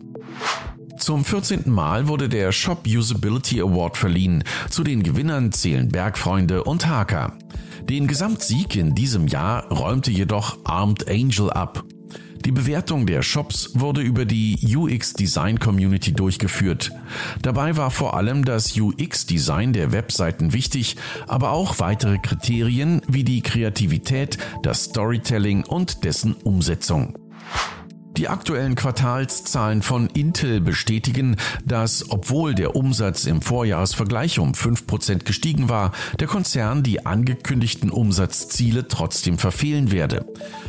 Zum 1.06 1.24
14. 1.24 1.70
Mal 1.72 2.08
wurde 2.08 2.28
der 2.28 2.52
Shop 2.52 2.88
Usability 2.88 3.62
Award 3.62 3.96
verliehen. 3.96 4.44
Zu 4.72 4.84
den 4.84 5.04
Gewinnern 5.04 5.52
zählen 5.52 5.88
Bergfreunde 5.88 6.64
und 6.64 6.88
Haker. 6.88 7.38
Den 7.84 8.08
Gesamtsieg 8.08 8.76
in 8.76 8.96
diesem 8.96 9.28
Jahr 9.28 9.72
räumte 9.72 10.10
jedoch 10.10 10.58
Armed 10.64 11.08
Angel 11.08 11.52
ab. 11.52 11.84
Die 12.44 12.52
Bewertung 12.52 13.06
der 13.06 13.22
Shops 13.22 13.70
wurde 13.76 14.02
über 14.02 14.26
die 14.26 14.58
UX 14.76 15.14
Design 15.14 15.60
Community 15.60 16.12
durchgeführt. 16.12 16.90
Dabei 17.44 17.78
war 17.78 17.92
vor 17.92 18.18
allem 18.18 18.44
das 18.44 18.76
UX 18.76 19.28
Design 19.28 19.74
der 19.74 19.92
Webseiten 19.92 20.54
wichtig, 20.54 20.96
aber 21.28 21.52
auch 21.52 21.78
weitere 21.78 22.18
Kriterien 22.18 23.04
wie 23.08 23.24
die 23.24 23.44
Kreativität, 23.44 24.40
das 24.64 24.86
Storytelling 24.86 25.66
und 25.66 26.04
dessen 26.04 26.34
Umsetzung. 26.34 27.16
Die 28.18 28.30
aktuellen 28.30 28.76
Quartalszahlen 28.76 29.82
von 29.82 30.08
Intel 30.08 30.62
bestätigen, 30.62 31.36
dass, 31.66 32.10
obwohl 32.10 32.56
der 32.56 32.76
Umsatz 32.76 33.26
im 33.26 33.42
Vorjahresvergleich 33.42 34.40
um 34.40 34.54
5% 34.54 35.26
gestiegen 35.26 35.68
war, 35.68 35.92
der 36.20 36.28
Konzern 36.28 36.82
die 36.82 37.06
angekündigten 37.06 37.90
Umsatzziele 37.90 38.88
trotzdem 38.88 39.38
verfehlen 39.38 39.92
werde. 39.92 40.26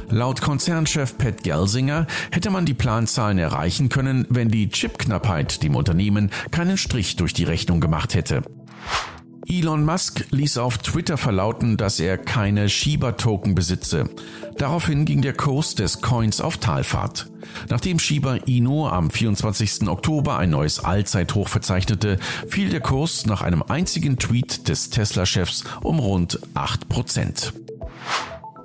Laut 0.08 0.40
Konzernchef 0.40 1.18
Pat 1.18 1.44
Gelsinger 1.44 2.08
hätte 2.32 2.50
man 2.50 2.66
die 2.66 2.74
Planzahlen 2.74 3.38
erreichen 3.38 3.90
können, 3.90 4.26
wenn 4.28 4.48
die 4.48 4.68
Chipknappheit 4.68 5.62
dem 5.62 5.76
Unternehmen 5.76 6.30
keinen 6.50 6.76
Strich 6.76 7.14
durch 7.14 7.32
die 7.32 7.44
Rechnung 7.44 7.80
gemacht 7.80 8.14
hätte. 8.14 8.42
Elon 9.48 9.84
Musk 9.84 10.24
ließ 10.30 10.58
auf 10.58 10.78
Twitter 10.78 11.16
verlauten, 11.16 11.76
dass 11.76 12.00
er 12.00 12.18
keine 12.18 12.68
Shiba-Token 12.68 13.54
besitze. 13.54 14.10
Daraufhin 14.58 15.04
ging 15.04 15.22
der 15.22 15.34
Kurs 15.34 15.76
des 15.76 16.00
Coins 16.02 16.40
auf 16.40 16.56
Talfahrt. 16.56 17.30
Nachdem 17.68 18.00
Shiba 18.00 18.36
Inu 18.46 18.88
am 18.88 19.08
24. 19.08 19.88
Oktober 19.88 20.36
ein 20.38 20.50
neues 20.50 20.80
Allzeithoch 20.80 21.48
verzeichnete, 21.48 22.18
fiel 22.48 22.70
der 22.70 22.80
Kurs 22.80 23.26
nach 23.26 23.42
einem 23.42 23.62
einzigen 23.62 24.18
Tweet 24.18 24.68
des 24.68 24.90
Tesla-Chefs 24.90 25.64
um 25.80 26.00
rund 26.00 26.40
8%. 26.54 27.52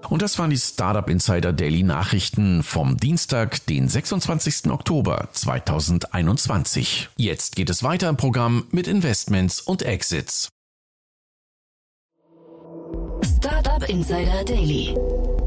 Und 0.09 0.21
das 0.21 0.39
waren 0.39 0.49
die 0.49 0.57
Startup 0.57 1.07
Insider 1.07 1.53
Daily 1.53 1.83
Nachrichten 1.83 2.63
vom 2.63 2.97
Dienstag, 2.97 3.65
den 3.67 3.87
26. 3.87 4.71
Oktober 4.71 5.29
2021. 5.31 7.09
Jetzt 7.17 7.55
geht 7.55 7.69
es 7.69 7.83
weiter 7.83 8.09
im 8.09 8.17
Programm 8.17 8.65
mit 8.71 8.87
Investments 8.87 9.61
und 9.61 9.83
Exits. 9.83 10.49
Startup 13.23 13.87
Insider 13.89 14.43
Daily. 14.45 14.95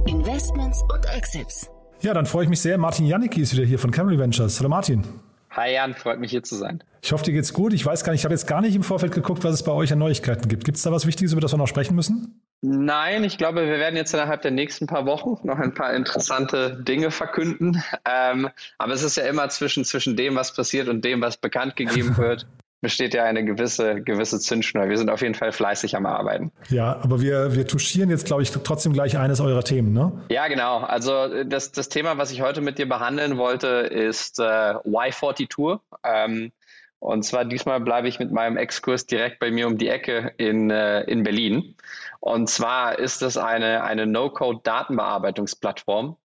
Investments 0.06 0.82
und 0.92 1.04
Exits. 1.14 1.70
Ja, 2.00 2.14
dann 2.14 2.26
freue 2.26 2.44
ich 2.44 2.50
mich 2.50 2.60
sehr. 2.60 2.78
Martin 2.78 3.06
Janicki 3.06 3.40
ist 3.40 3.52
wieder 3.54 3.64
hier 3.64 3.78
von 3.78 3.90
Camry 3.90 4.18
Ventures. 4.18 4.58
Hallo 4.60 4.68
Martin. 4.68 5.04
Hi 5.50 5.72
Jan, 5.74 5.94
freut 5.94 6.18
mich 6.18 6.30
hier 6.30 6.42
zu 6.42 6.56
sein. 6.56 6.82
Ich 7.02 7.12
hoffe, 7.12 7.24
dir 7.24 7.32
geht's 7.32 7.52
gut. 7.52 7.72
Ich 7.72 7.84
weiß 7.84 8.04
gar 8.04 8.12
nicht, 8.12 8.20
ich 8.20 8.24
habe 8.24 8.34
jetzt 8.34 8.46
gar 8.46 8.60
nicht 8.60 8.74
im 8.74 8.82
Vorfeld 8.82 9.12
geguckt, 9.12 9.44
was 9.44 9.54
es 9.54 9.62
bei 9.62 9.72
euch 9.72 9.92
an 9.92 9.98
Neuigkeiten 9.98 10.48
gibt. 10.48 10.64
Gibt 10.64 10.76
es 10.76 10.82
da 10.82 10.90
was 10.90 11.06
Wichtiges, 11.06 11.32
über 11.32 11.40
das 11.40 11.52
wir 11.52 11.58
noch 11.58 11.68
sprechen 11.68 11.94
müssen? 11.94 12.40
Nein, 12.60 13.24
ich 13.24 13.38
glaube, 13.38 13.66
wir 13.66 13.78
werden 13.78 13.96
jetzt 13.96 14.14
innerhalb 14.14 14.42
der 14.42 14.50
nächsten 14.50 14.86
paar 14.86 15.04
Wochen 15.06 15.46
noch 15.46 15.58
ein 15.58 15.74
paar 15.74 15.94
interessante 15.94 16.82
Dinge 16.82 17.10
verkünden. 17.10 17.82
Ähm, 18.04 18.48
aber 18.78 18.92
es 18.94 19.02
ist 19.02 19.16
ja 19.16 19.24
immer 19.24 19.48
zwischen, 19.50 19.84
zwischen 19.84 20.16
dem, 20.16 20.34
was 20.34 20.54
passiert 20.54 20.88
und 20.88 21.04
dem, 21.04 21.20
was 21.20 21.36
bekannt 21.36 21.76
gegeben 21.76 22.16
wird, 22.16 22.46
besteht 22.84 23.14
ja 23.14 23.24
eine 23.24 23.44
gewisse, 23.44 24.00
gewisse 24.02 24.38
Zündschnur. 24.38 24.88
Wir 24.88 24.96
sind 24.96 25.10
auf 25.10 25.22
jeden 25.22 25.34
Fall 25.34 25.50
fleißig 25.50 25.96
am 25.96 26.06
Arbeiten. 26.06 26.52
Ja, 26.68 27.00
aber 27.02 27.20
wir, 27.20 27.56
wir 27.56 27.66
touchieren 27.66 28.10
jetzt, 28.10 28.26
glaube 28.26 28.42
ich, 28.42 28.52
trotzdem 28.52 28.92
gleich 28.92 29.18
eines 29.18 29.40
eurer 29.40 29.64
Themen, 29.64 29.92
ne? 29.92 30.12
Ja, 30.28 30.46
genau. 30.46 30.78
Also 30.78 31.42
das, 31.42 31.72
das 31.72 31.88
Thema, 31.88 32.18
was 32.18 32.30
ich 32.30 32.42
heute 32.42 32.60
mit 32.60 32.78
dir 32.78 32.88
behandeln 32.88 33.38
wollte, 33.38 33.66
ist 33.66 34.38
äh, 34.38 34.42
Y40 34.42 35.80
Ähm, 36.04 36.52
und 37.00 37.24
zwar 37.24 37.44
diesmal 37.44 37.80
bleibe 37.80 38.08
ich 38.08 38.18
mit 38.18 38.32
meinem 38.32 38.56
Exkurs 38.56 39.06
direkt 39.06 39.40
bei 39.40 39.50
mir 39.50 39.66
um 39.66 39.76
die 39.76 39.88
Ecke 39.88 40.32
in, 40.36 40.70
äh, 40.70 41.02
in 41.02 41.22
Berlin. 41.22 41.74
Und 42.20 42.48
zwar 42.48 42.98
ist 42.98 43.22
es 43.22 43.36
eine, 43.36 43.82
eine 43.82 44.06
No-Code-Datenbearbeitungsplattform, 44.06 46.16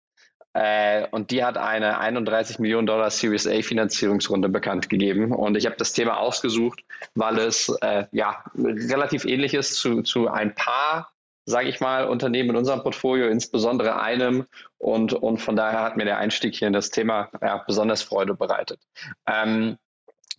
äh, 0.55 1.07
und 1.11 1.31
die 1.31 1.45
hat 1.45 1.57
eine 1.57 1.99
31 1.99 2.59
Millionen 2.59 2.87
Dollar 2.87 3.11
Series 3.11 3.47
A 3.47 3.63
Finanzierungsrunde 3.63 4.49
bekannt 4.49 4.89
gegeben. 4.89 5.33
Und 5.33 5.57
ich 5.57 5.67
habe 5.67 5.77
das 5.77 5.93
Thema 5.93 6.19
ausgesucht, 6.19 6.83
weil 7.15 7.39
es 7.39 7.69
äh, 7.83 8.07
ja 8.13 8.45
relativ 8.55 9.25
ähnlich 9.25 9.55
ist 9.55 9.75
zu, 9.77 10.03
zu 10.03 10.29
ein 10.29 10.55
paar, 10.55 11.13
sage 11.45 11.69
ich 11.69 11.81
mal, 11.81 12.07
Unternehmen 12.07 12.51
in 12.51 12.57
unserem 12.57 12.83
Portfolio, 12.83 13.29
insbesondere 13.29 14.01
einem. 14.01 14.47
Und, 14.79 15.13
und 15.13 15.39
von 15.39 15.55
daher 15.55 15.83
hat 15.83 15.97
mir 15.97 16.05
der 16.05 16.19
Einstieg 16.19 16.55
hier 16.55 16.69
in 16.69 16.75
das 16.75 16.91
Thema 16.91 17.31
ja, 17.43 17.63
besonders 17.67 18.03
Freude 18.03 18.35
bereitet. 18.35 18.81
Ähm, 19.27 19.77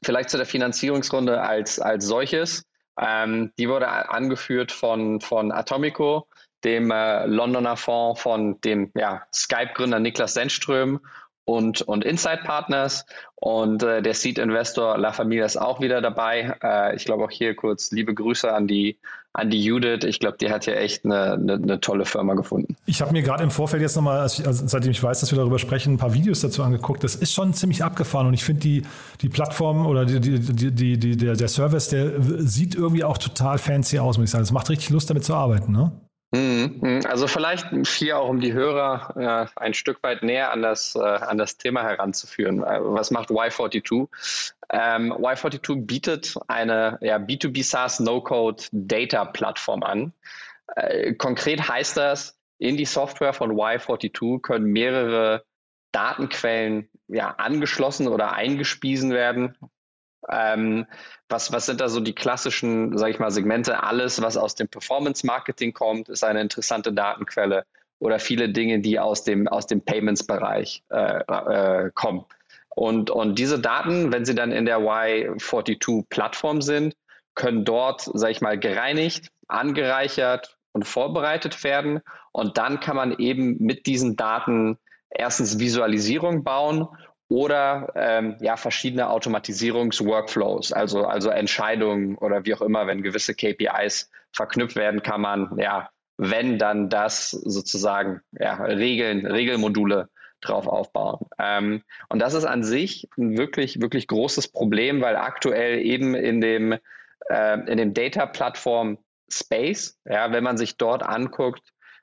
vielleicht 0.03 0.31
zu 0.31 0.37
der 0.37 0.45
Finanzierungsrunde 0.45 1.41
als, 1.41 1.79
als 1.79 2.05
solches. 2.05 2.65
Ähm, 2.99 3.53
die 3.57 3.69
wurde 3.69 3.87
angeführt 3.87 4.71
von, 4.71 5.21
von 5.21 5.51
Atomico 5.51 6.27
dem 6.63 6.91
äh, 6.91 7.25
Londoner 7.25 7.77
Fonds 7.77 8.21
von 8.21 8.59
dem 8.61 8.91
ja, 8.95 9.23
Skype-Gründer 9.33 9.99
Niklas 9.99 10.33
Sennström 10.33 10.99
und, 11.49 11.81
und 11.81 12.05
Inside 12.05 12.41
Partners. 12.43 13.05
Und 13.35 13.81
äh, 13.83 14.01
der 14.01 14.13
Seed-Investor 14.13 14.97
La 14.97 15.11
Familia 15.11 15.45
ist 15.45 15.57
auch 15.57 15.81
wieder 15.81 16.01
dabei. 16.01 16.55
Äh, 16.61 16.95
ich 16.95 17.05
glaube 17.05 17.23
auch 17.23 17.31
hier 17.31 17.55
kurz 17.55 17.91
liebe 17.91 18.13
Grüße 18.13 18.53
an 18.53 18.67
die, 18.67 18.99
an 19.33 19.49
die 19.49 19.63
Judith. 19.63 20.03
Ich 20.03 20.19
glaube, 20.19 20.37
die 20.39 20.51
hat 20.51 20.65
ja 20.65 20.73
echt 20.73 21.05
eine, 21.05 21.33
eine, 21.33 21.53
eine 21.53 21.79
tolle 21.79 22.05
Firma 22.05 22.35
gefunden. 22.35 22.75
Ich 22.85 23.01
habe 23.01 23.13
mir 23.13 23.23
gerade 23.23 23.43
im 23.43 23.49
Vorfeld 23.49 23.81
jetzt 23.81 23.95
nochmal, 23.95 24.19
also 24.19 24.43
seitdem 24.67 24.91
ich 24.91 25.01
weiß, 25.01 25.21
dass 25.21 25.31
wir 25.31 25.37
darüber 25.37 25.57
sprechen, 25.57 25.93
ein 25.93 25.97
paar 25.97 26.13
Videos 26.13 26.41
dazu 26.41 26.63
angeguckt. 26.63 27.03
Das 27.03 27.15
ist 27.15 27.33
schon 27.33 27.53
ziemlich 27.53 27.83
abgefahren 27.83 28.27
und 28.27 28.33
ich 28.33 28.43
finde 28.43 28.61
die, 28.61 28.83
die 29.21 29.29
Plattform 29.29 29.87
oder 29.87 30.05
die, 30.05 30.19
die, 30.19 30.39
die, 30.71 30.97
die, 30.97 31.17
der, 31.17 31.35
der 31.35 31.47
Service, 31.47 31.87
der 31.87 32.11
sieht 32.19 32.75
irgendwie 32.75 33.03
auch 33.03 33.17
total 33.17 33.57
fancy 33.57 33.97
aus, 33.99 34.17
muss 34.17 34.25
ich 34.25 34.31
sagen. 34.31 34.43
Es 34.43 34.51
macht 34.51 34.69
richtig 34.69 34.89
Lust, 34.91 35.09
damit 35.09 35.23
zu 35.23 35.33
arbeiten, 35.33 35.71
ne? 35.71 35.91
Mhm, 36.31 36.79
mhm. 36.81 37.01
Also 37.07 37.27
vielleicht 37.27 37.67
hier 37.87 38.19
auch, 38.19 38.29
um 38.29 38.39
die 38.39 38.53
Hörer 38.53 39.49
äh, 39.55 39.59
ein 39.59 39.73
Stück 39.73 40.03
weit 40.03 40.21
näher 40.21 40.51
an 40.51 40.61
das, 40.61 40.95
äh, 40.95 40.99
an 40.99 41.37
das 41.37 41.57
Thema 41.57 41.81
heranzuführen. 41.83 42.63
Äh, 42.63 42.79
was 42.81 43.09
macht 43.09 43.29
Y42? 43.29 44.07
Ähm, 44.69 45.11
Y42 45.13 45.85
bietet 45.85 46.35
eine 46.47 46.99
ja, 47.01 47.17
B2B 47.17 47.63
SaaS 47.63 47.99
No-Code 47.99 48.63
Data 48.71 49.25
Plattform 49.25 49.81
an. 49.81 50.13
Äh, 50.75 51.13
konkret 51.15 51.67
heißt 51.67 51.97
das, 51.97 52.39
in 52.59 52.77
die 52.77 52.85
Software 52.85 53.33
von 53.33 53.53
Y42 53.53 54.41
können 54.41 54.65
mehrere 54.65 55.43
Datenquellen 55.91 56.89
ja, 57.07 57.31
angeschlossen 57.31 58.07
oder 58.07 58.33
eingespiesen 58.33 59.11
werden, 59.11 59.57
ähm, 60.31 60.85
was, 61.27 61.51
was 61.51 61.65
sind 61.65 61.81
da 61.81 61.89
so 61.89 61.99
die 61.99 62.13
klassischen, 62.13 62.97
sage 62.97 63.11
ich 63.11 63.19
mal, 63.19 63.31
Segmente? 63.31 63.83
Alles, 63.83 64.21
was 64.21 64.37
aus 64.37 64.55
dem 64.55 64.67
Performance-Marketing 64.67 65.73
kommt, 65.73 66.09
ist 66.09 66.23
eine 66.23 66.41
interessante 66.41 66.93
Datenquelle 66.93 67.65
oder 67.99 68.19
viele 68.19 68.49
Dinge, 68.49 68.79
die 68.79 68.99
aus 68.99 69.23
dem, 69.23 69.47
aus 69.47 69.67
dem 69.67 69.81
Payments-Bereich 69.81 70.83
äh, 70.89 71.19
äh, 71.27 71.91
kommen. 71.93 72.25
Und, 72.75 73.11
und 73.11 73.37
diese 73.37 73.59
Daten, 73.59 74.11
wenn 74.11 74.25
sie 74.25 74.35
dann 74.35 74.51
in 74.51 74.65
der 74.65 74.79
Y42-Plattform 74.79 76.61
sind, 76.61 76.95
können 77.35 77.65
dort, 77.65 78.01
sage 78.01 78.31
ich 78.31 78.41
mal, 78.41 78.57
gereinigt, 78.57 79.29
angereichert 79.47 80.57
und 80.71 80.87
vorbereitet 80.87 81.63
werden. 81.63 82.01
Und 82.31 82.57
dann 82.57 82.79
kann 82.79 82.95
man 82.95 83.17
eben 83.17 83.57
mit 83.59 83.85
diesen 83.85 84.15
Daten 84.15 84.77
erstens 85.09 85.59
Visualisierung 85.59 86.43
bauen 86.43 86.87
oder 87.29 87.93
ähm, 87.95 88.37
ja 88.41 88.57
verschiedene 88.57 89.09
Automatisierungsworkflows, 89.09 90.73
also 90.73 91.05
also 91.05 91.29
Entscheidungen 91.29 92.17
oder 92.17 92.43
wie 92.45 92.55
auch 92.55 92.61
immer, 92.61 92.87
wenn 92.87 93.03
gewisse 93.03 93.35
KPIs 93.35 94.09
verknüpft 94.33 94.75
werden, 94.75 95.03
kann 95.03 95.21
man 95.21 95.57
ja 95.57 95.89
wenn 96.17 96.57
dann 96.57 96.89
das 96.89 97.31
sozusagen 97.31 98.21
ja 98.37 98.55
Regeln 98.55 99.25
Regelmodule 99.25 100.09
drauf 100.41 100.67
aufbauen. 100.67 101.27
Ähm, 101.37 101.83
und 102.09 102.19
das 102.19 102.33
ist 102.33 102.45
an 102.45 102.63
sich 102.63 103.07
ein 103.17 103.37
wirklich 103.37 103.79
wirklich 103.79 104.07
großes 104.07 104.49
Problem, 104.49 105.01
weil 105.01 105.15
aktuell 105.15 105.79
eben 105.79 106.15
in 106.15 106.41
dem 106.41 106.73
äh, 107.29 107.59
in 107.71 107.77
dem 107.77 107.93
Data 107.93 108.25
Plattform 108.25 108.97
Space, 109.31 109.99
ja, 110.05 110.31
wenn 110.31 110.43
man 110.43 110.57
sich 110.57 110.77
dort 110.77 111.03
anguckt, 111.03 111.61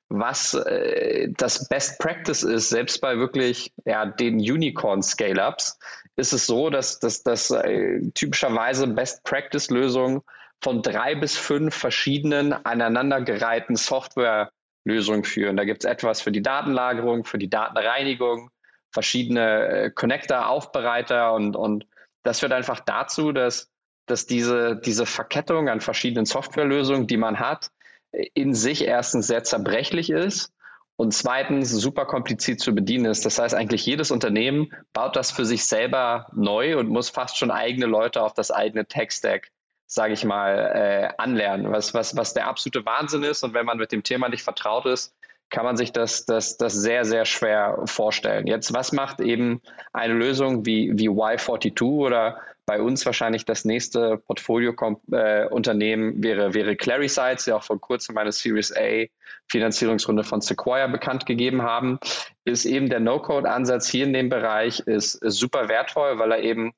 was 0.08 0.54
äh, 0.54 1.28
das 1.36 1.68
Best 1.68 1.98
Practice 1.98 2.42
ist, 2.42 2.68
selbst 2.68 3.00
bei 3.00 3.18
wirklich 3.18 3.72
ja, 3.84 4.06
den 4.06 4.36
Unicorn-Scale-Ups, 4.36 5.78
ist 6.16 6.32
es 6.32 6.46
so, 6.46 6.70
dass, 6.70 6.98
dass, 7.00 7.22
dass 7.22 7.50
äh, 7.50 8.00
typischerweise 8.14 8.86
Best 8.86 9.24
Practice-Lösungen 9.24 10.22
von 10.62 10.82
drei 10.82 11.14
bis 11.14 11.36
fünf 11.36 11.74
verschiedenen 11.74 12.52
aneinandergereihten 12.52 13.76
Software-Lösungen 13.76 15.24
führen. 15.24 15.56
Da 15.56 15.64
gibt 15.64 15.84
es 15.84 15.90
etwas 15.90 16.20
für 16.20 16.32
die 16.32 16.42
Datenlagerung, 16.42 17.24
für 17.24 17.38
die 17.38 17.50
Datenreinigung, 17.50 18.50
verschiedene 18.92 19.66
äh, 19.66 19.90
Connector, 19.90 20.48
Aufbereiter 20.48 21.34
und, 21.34 21.56
und 21.56 21.86
das 22.22 22.40
führt 22.40 22.52
einfach 22.52 22.80
dazu, 22.80 23.32
dass 23.32 23.70
dass 24.06 24.26
diese, 24.26 24.76
diese 24.76 25.04
Verkettung 25.04 25.68
an 25.68 25.80
verschiedenen 25.80 26.26
Softwarelösungen, 26.26 27.06
die 27.06 27.16
man 27.16 27.38
hat, 27.40 27.70
in 28.12 28.54
sich 28.54 28.84
erstens 28.84 29.26
sehr 29.26 29.44
zerbrechlich 29.44 30.10
ist 30.10 30.52
und 30.96 31.12
zweitens 31.12 31.70
super 31.70 32.06
kompliziert 32.06 32.60
zu 32.60 32.74
bedienen 32.74 33.06
ist. 33.06 33.26
Das 33.26 33.38
heißt, 33.38 33.54
eigentlich 33.54 33.84
jedes 33.84 34.10
Unternehmen 34.10 34.72
baut 34.92 35.16
das 35.16 35.30
für 35.30 35.44
sich 35.44 35.66
selber 35.66 36.26
neu 36.34 36.78
und 36.78 36.88
muss 36.88 37.10
fast 37.10 37.36
schon 37.36 37.50
eigene 37.50 37.86
Leute 37.86 38.22
auf 38.22 38.32
das 38.32 38.50
eigene 38.50 38.86
Tech-Stack, 38.86 39.50
sage 39.86 40.14
ich 40.14 40.24
mal, 40.24 40.56
äh, 40.56 41.08
anlernen, 41.18 41.70
was, 41.70 41.92
was, 41.92 42.16
was 42.16 42.32
der 42.32 42.46
absolute 42.46 42.86
Wahnsinn 42.86 43.22
ist. 43.22 43.44
Und 43.44 43.52
wenn 43.52 43.66
man 43.66 43.78
mit 43.78 43.92
dem 43.92 44.02
Thema 44.02 44.28
nicht 44.28 44.42
vertraut 44.42 44.86
ist, 44.86 45.14
kann 45.50 45.64
man 45.64 45.76
sich 45.76 45.92
das, 45.92 46.26
das, 46.26 46.56
das 46.56 46.74
sehr, 46.74 47.04
sehr 47.04 47.24
schwer 47.24 47.82
vorstellen. 47.84 48.46
Jetzt, 48.46 48.74
was 48.74 48.92
macht 48.92 49.20
eben 49.20 49.60
eine 49.92 50.14
Lösung 50.14 50.66
wie, 50.66 50.92
wie 50.96 51.08
Y42 51.08 51.82
oder 51.82 52.40
bei 52.66 52.82
uns 52.82 53.06
wahrscheinlich 53.06 53.44
das 53.44 53.64
nächste 53.64 54.18
Portfolio-Unternehmen 54.18 56.18
äh, 56.18 56.22
wäre, 56.22 56.52
wäre 56.52 56.74
Clarisites, 56.74 57.44
die 57.44 57.52
auch 57.52 57.62
vor 57.62 57.80
kurzem 57.80 58.18
eine 58.18 58.32
Series 58.32 58.76
A 58.76 59.06
Finanzierungsrunde 59.48 60.24
von 60.24 60.40
Sequoia 60.40 60.88
bekannt 60.88 61.26
gegeben 61.26 61.62
haben, 61.62 62.00
ist 62.44 62.64
eben 62.64 62.88
der 62.88 62.98
No-Code-Ansatz 62.98 63.88
hier 63.88 64.04
in 64.04 64.12
dem 64.12 64.28
Bereich 64.28 64.80
ist, 64.80 65.20
super 65.22 65.68
wertvoll, 65.68 66.18
weil 66.18 66.32
er 66.32 66.42
eben 66.42 66.72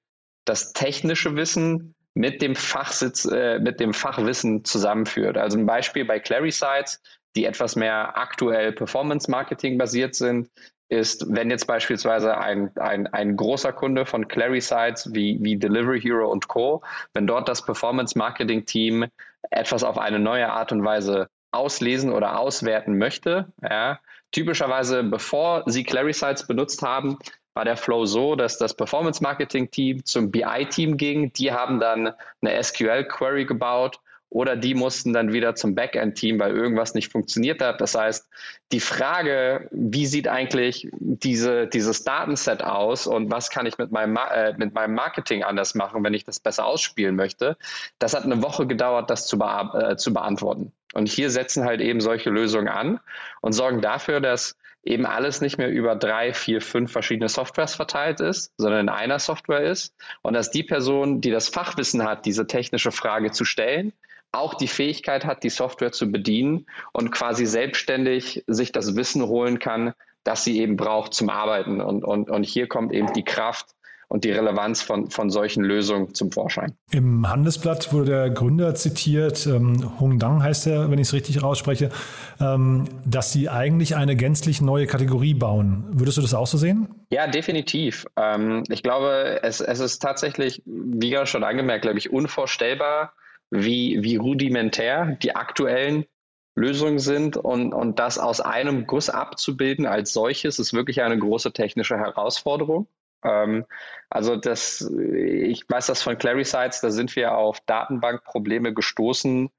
das 0.44 0.74
technische 0.74 1.34
Wissen 1.36 1.94
mit 2.14 2.42
dem 2.42 2.54
Fachsitz, 2.54 3.24
äh, 3.24 3.58
mit 3.58 3.80
dem 3.80 3.94
Fachwissen 3.94 4.64
zusammenführt. 4.64 5.38
Also 5.38 5.56
ein 5.56 5.66
Beispiel 5.66 6.04
bei 6.04 6.20
Clarisites, 6.20 7.00
die 7.38 7.44
etwas 7.44 7.76
mehr 7.76 8.18
aktuell 8.18 8.72
Performance 8.72 9.30
Marketing 9.30 9.78
basiert 9.78 10.16
sind, 10.16 10.50
ist, 10.88 11.24
wenn 11.28 11.50
jetzt 11.50 11.68
beispielsweise 11.68 12.36
ein, 12.36 12.76
ein, 12.76 13.06
ein 13.06 13.36
großer 13.36 13.72
Kunde 13.72 14.06
von 14.06 14.26
Clarisites 14.26 15.14
wie, 15.14 15.38
wie 15.40 15.56
Delivery 15.56 16.00
Hero 16.00 16.32
und 16.32 16.48
Co., 16.48 16.82
wenn 17.14 17.28
dort 17.28 17.48
das 17.48 17.64
Performance 17.64 18.18
Marketing 18.18 18.66
Team 18.66 19.06
etwas 19.50 19.84
auf 19.84 19.98
eine 19.98 20.18
neue 20.18 20.50
Art 20.50 20.72
und 20.72 20.84
Weise 20.84 21.28
auslesen 21.52 22.12
oder 22.12 22.40
auswerten 22.40 22.98
möchte, 22.98 23.52
ja, 23.62 24.00
typischerweise 24.32 25.04
bevor 25.04 25.62
sie 25.66 25.84
Clarisites 25.84 26.44
benutzt 26.48 26.82
haben, 26.82 27.18
war 27.54 27.64
der 27.64 27.76
Flow 27.76 28.04
so, 28.04 28.34
dass 28.34 28.58
das 28.58 28.74
Performance 28.74 29.22
Marketing 29.22 29.70
Team 29.70 30.04
zum 30.04 30.32
BI 30.32 30.66
Team 30.70 30.96
ging. 30.96 31.32
Die 31.34 31.52
haben 31.52 31.78
dann 31.78 32.14
eine 32.42 32.62
SQL 32.62 33.04
Query 33.04 33.44
gebaut 33.44 34.00
oder 34.30 34.56
die 34.56 34.74
mussten 34.74 35.12
dann 35.12 35.32
wieder 35.32 35.54
zum 35.54 35.74
Backend-Team, 35.74 36.38
weil 36.38 36.54
irgendwas 36.54 36.94
nicht 36.94 37.10
funktioniert 37.10 37.62
hat. 37.62 37.80
Das 37.80 37.94
heißt, 37.94 38.28
die 38.72 38.80
Frage, 38.80 39.68
wie 39.70 40.06
sieht 40.06 40.28
eigentlich 40.28 40.88
diese, 40.92 41.66
dieses 41.66 42.04
Datenset 42.04 42.62
aus 42.62 43.06
und 43.06 43.30
was 43.30 43.50
kann 43.50 43.66
ich 43.66 43.78
mit 43.78 43.90
meinem, 43.90 44.16
äh, 44.16 44.52
mit 44.58 44.74
meinem 44.74 44.94
Marketing 44.94 45.42
anders 45.42 45.74
machen, 45.74 46.04
wenn 46.04 46.14
ich 46.14 46.24
das 46.24 46.40
besser 46.40 46.66
ausspielen 46.66 47.16
möchte, 47.16 47.56
das 47.98 48.14
hat 48.14 48.24
eine 48.24 48.42
Woche 48.42 48.66
gedauert, 48.66 49.08
das 49.08 49.26
zu, 49.26 49.38
äh, 49.40 49.96
zu 49.96 50.12
beantworten. 50.12 50.72
Und 50.94 51.08
hier 51.08 51.30
setzen 51.30 51.64
halt 51.64 51.80
eben 51.80 52.00
solche 52.00 52.30
Lösungen 52.30 52.68
an 52.68 53.00
und 53.40 53.52
sorgen 53.52 53.80
dafür, 53.80 54.20
dass 54.20 54.56
eben 54.84 55.06
alles 55.06 55.40
nicht 55.40 55.58
mehr 55.58 55.70
über 55.70 55.96
drei, 55.96 56.32
vier, 56.32 56.60
fünf 56.60 56.92
verschiedene 56.92 57.28
Softwares 57.28 57.74
verteilt 57.74 58.20
ist, 58.20 58.52
sondern 58.56 58.80
in 58.80 58.88
einer 58.88 59.18
Software 59.18 59.62
ist 59.62 59.94
und 60.22 60.34
dass 60.34 60.50
die 60.50 60.62
Person, 60.62 61.20
die 61.20 61.30
das 61.30 61.48
Fachwissen 61.48 62.04
hat, 62.04 62.24
diese 62.24 62.46
technische 62.46 62.90
Frage 62.90 63.30
zu 63.30 63.44
stellen, 63.44 63.92
auch 64.32 64.54
die 64.54 64.68
Fähigkeit 64.68 65.24
hat, 65.24 65.42
die 65.42 65.50
Software 65.50 65.92
zu 65.92 66.10
bedienen 66.10 66.66
und 66.92 67.10
quasi 67.10 67.46
selbstständig 67.46 68.44
sich 68.46 68.72
das 68.72 68.96
Wissen 68.96 69.26
holen 69.26 69.58
kann, 69.58 69.94
das 70.24 70.44
sie 70.44 70.60
eben 70.60 70.76
braucht 70.76 71.14
zum 71.14 71.30
Arbeiten. 71.30 71.80
Und, 71.80 72.04
und, 72.04 72.30
und 72.30 72.44
hier 72.44 72.68
kommt 72.68 72.92
eben 72.92 73.12
die 73.14 73.24
Kraft 73.24 73.74
und 74.08 74.24
die 74.24 74.30
Relevanz 74.30 74.82
von, 74.82 75.10
von 75.10 75.28
solchen 75.30 75.62
Lösungen 75.62 76.14
zum 76.14 76.32
Vorschein. 76.32 76.74
Im 76.90 77.28
Handelsblatt 77.28 77.92
wurde 77.92 78.06
der 78.06 78.30
Gründer 78.30 78.74
zitiert, 78.74 79.46
ähm, 79.46 80.00
Hung 80.00 80.18
Dang 80.18 80.42
heißt 80.42 80.66
er, 80.66 80.90
wenn 80.90 80.98
ich 80.98 81.08
es 81.08 81.12
richtig 81.12 81.42
ausspreche, 81.44 81.90
ähm, 82.40 82.84
dass 83.04 83.32
sie 83.32 83.50
eigentlich 83.50 83.96
eine 83.96 84.16
gänzlich 84.16 84.62
neue 84.62 84.86
Kategorie 84.86 85.34
bauen. 85.34 85.84
Würdest 85.90 86.16
du 86.16 86.22
das 86.22 86.32
auch 86.32 86.46
so 86.46 86.56
sehen? 86.56 86.88
Ja, 87.10 87.26
definitiv. 87.26 88.06
Ähm, 88.16 88.64
ich 88.70 88.82
glaube, 88.82 89.40
es, 89.42 89.60
es 89.60 89.78
ist 89.78 89.98
tatsächlich, 90.00 90.62
wie 90.64 91.10
gerade 91.10 91.26
schon 91.26 91.44
angemerkt, 91.44 91.82
glaube 91.82 91.98
ich, 91.98 92.10
unvorstellbar, 92.10 93.12
wie, 93.50 94.02
wie 94.02 94.16
rudimentär 94.16 95.16
die 95.22 95.34
aktuellen 95.34 96.04
Lösungen 96.54 96.98
sind 96.98 97.36
und, 97.36 97.72
und 97.72 97.98
das 97.98 98.18
aus 98.18 98.40
einem 98.40 98.86
Guss 98.86 99.10
abzubilden 99.10 99.86
als 99.86 100.12
solches 100.12 100.58
ist 100.58 100.74
wirklich 100.74 101.02
eine 101.02 101.18
große 101.18 101.52
technische 101.52 101.96
Herausforderung. 101.96 102.88
Ähm, 103.24 103.64
also 104.10 104.36
das, 104.36 104.80
ich 104.80 105.64
weiß 105.68 105.86
das 105.86 106.02
von 106.02 106.18
Clarisites, 106.18 106.80
da 106.80 106.90
sind 106.90 107.16
wir 107.16 107.36
auf 107.36 107.60
Datenbankprobleme 107.60 108.74
gestoßen, 108.74 109.50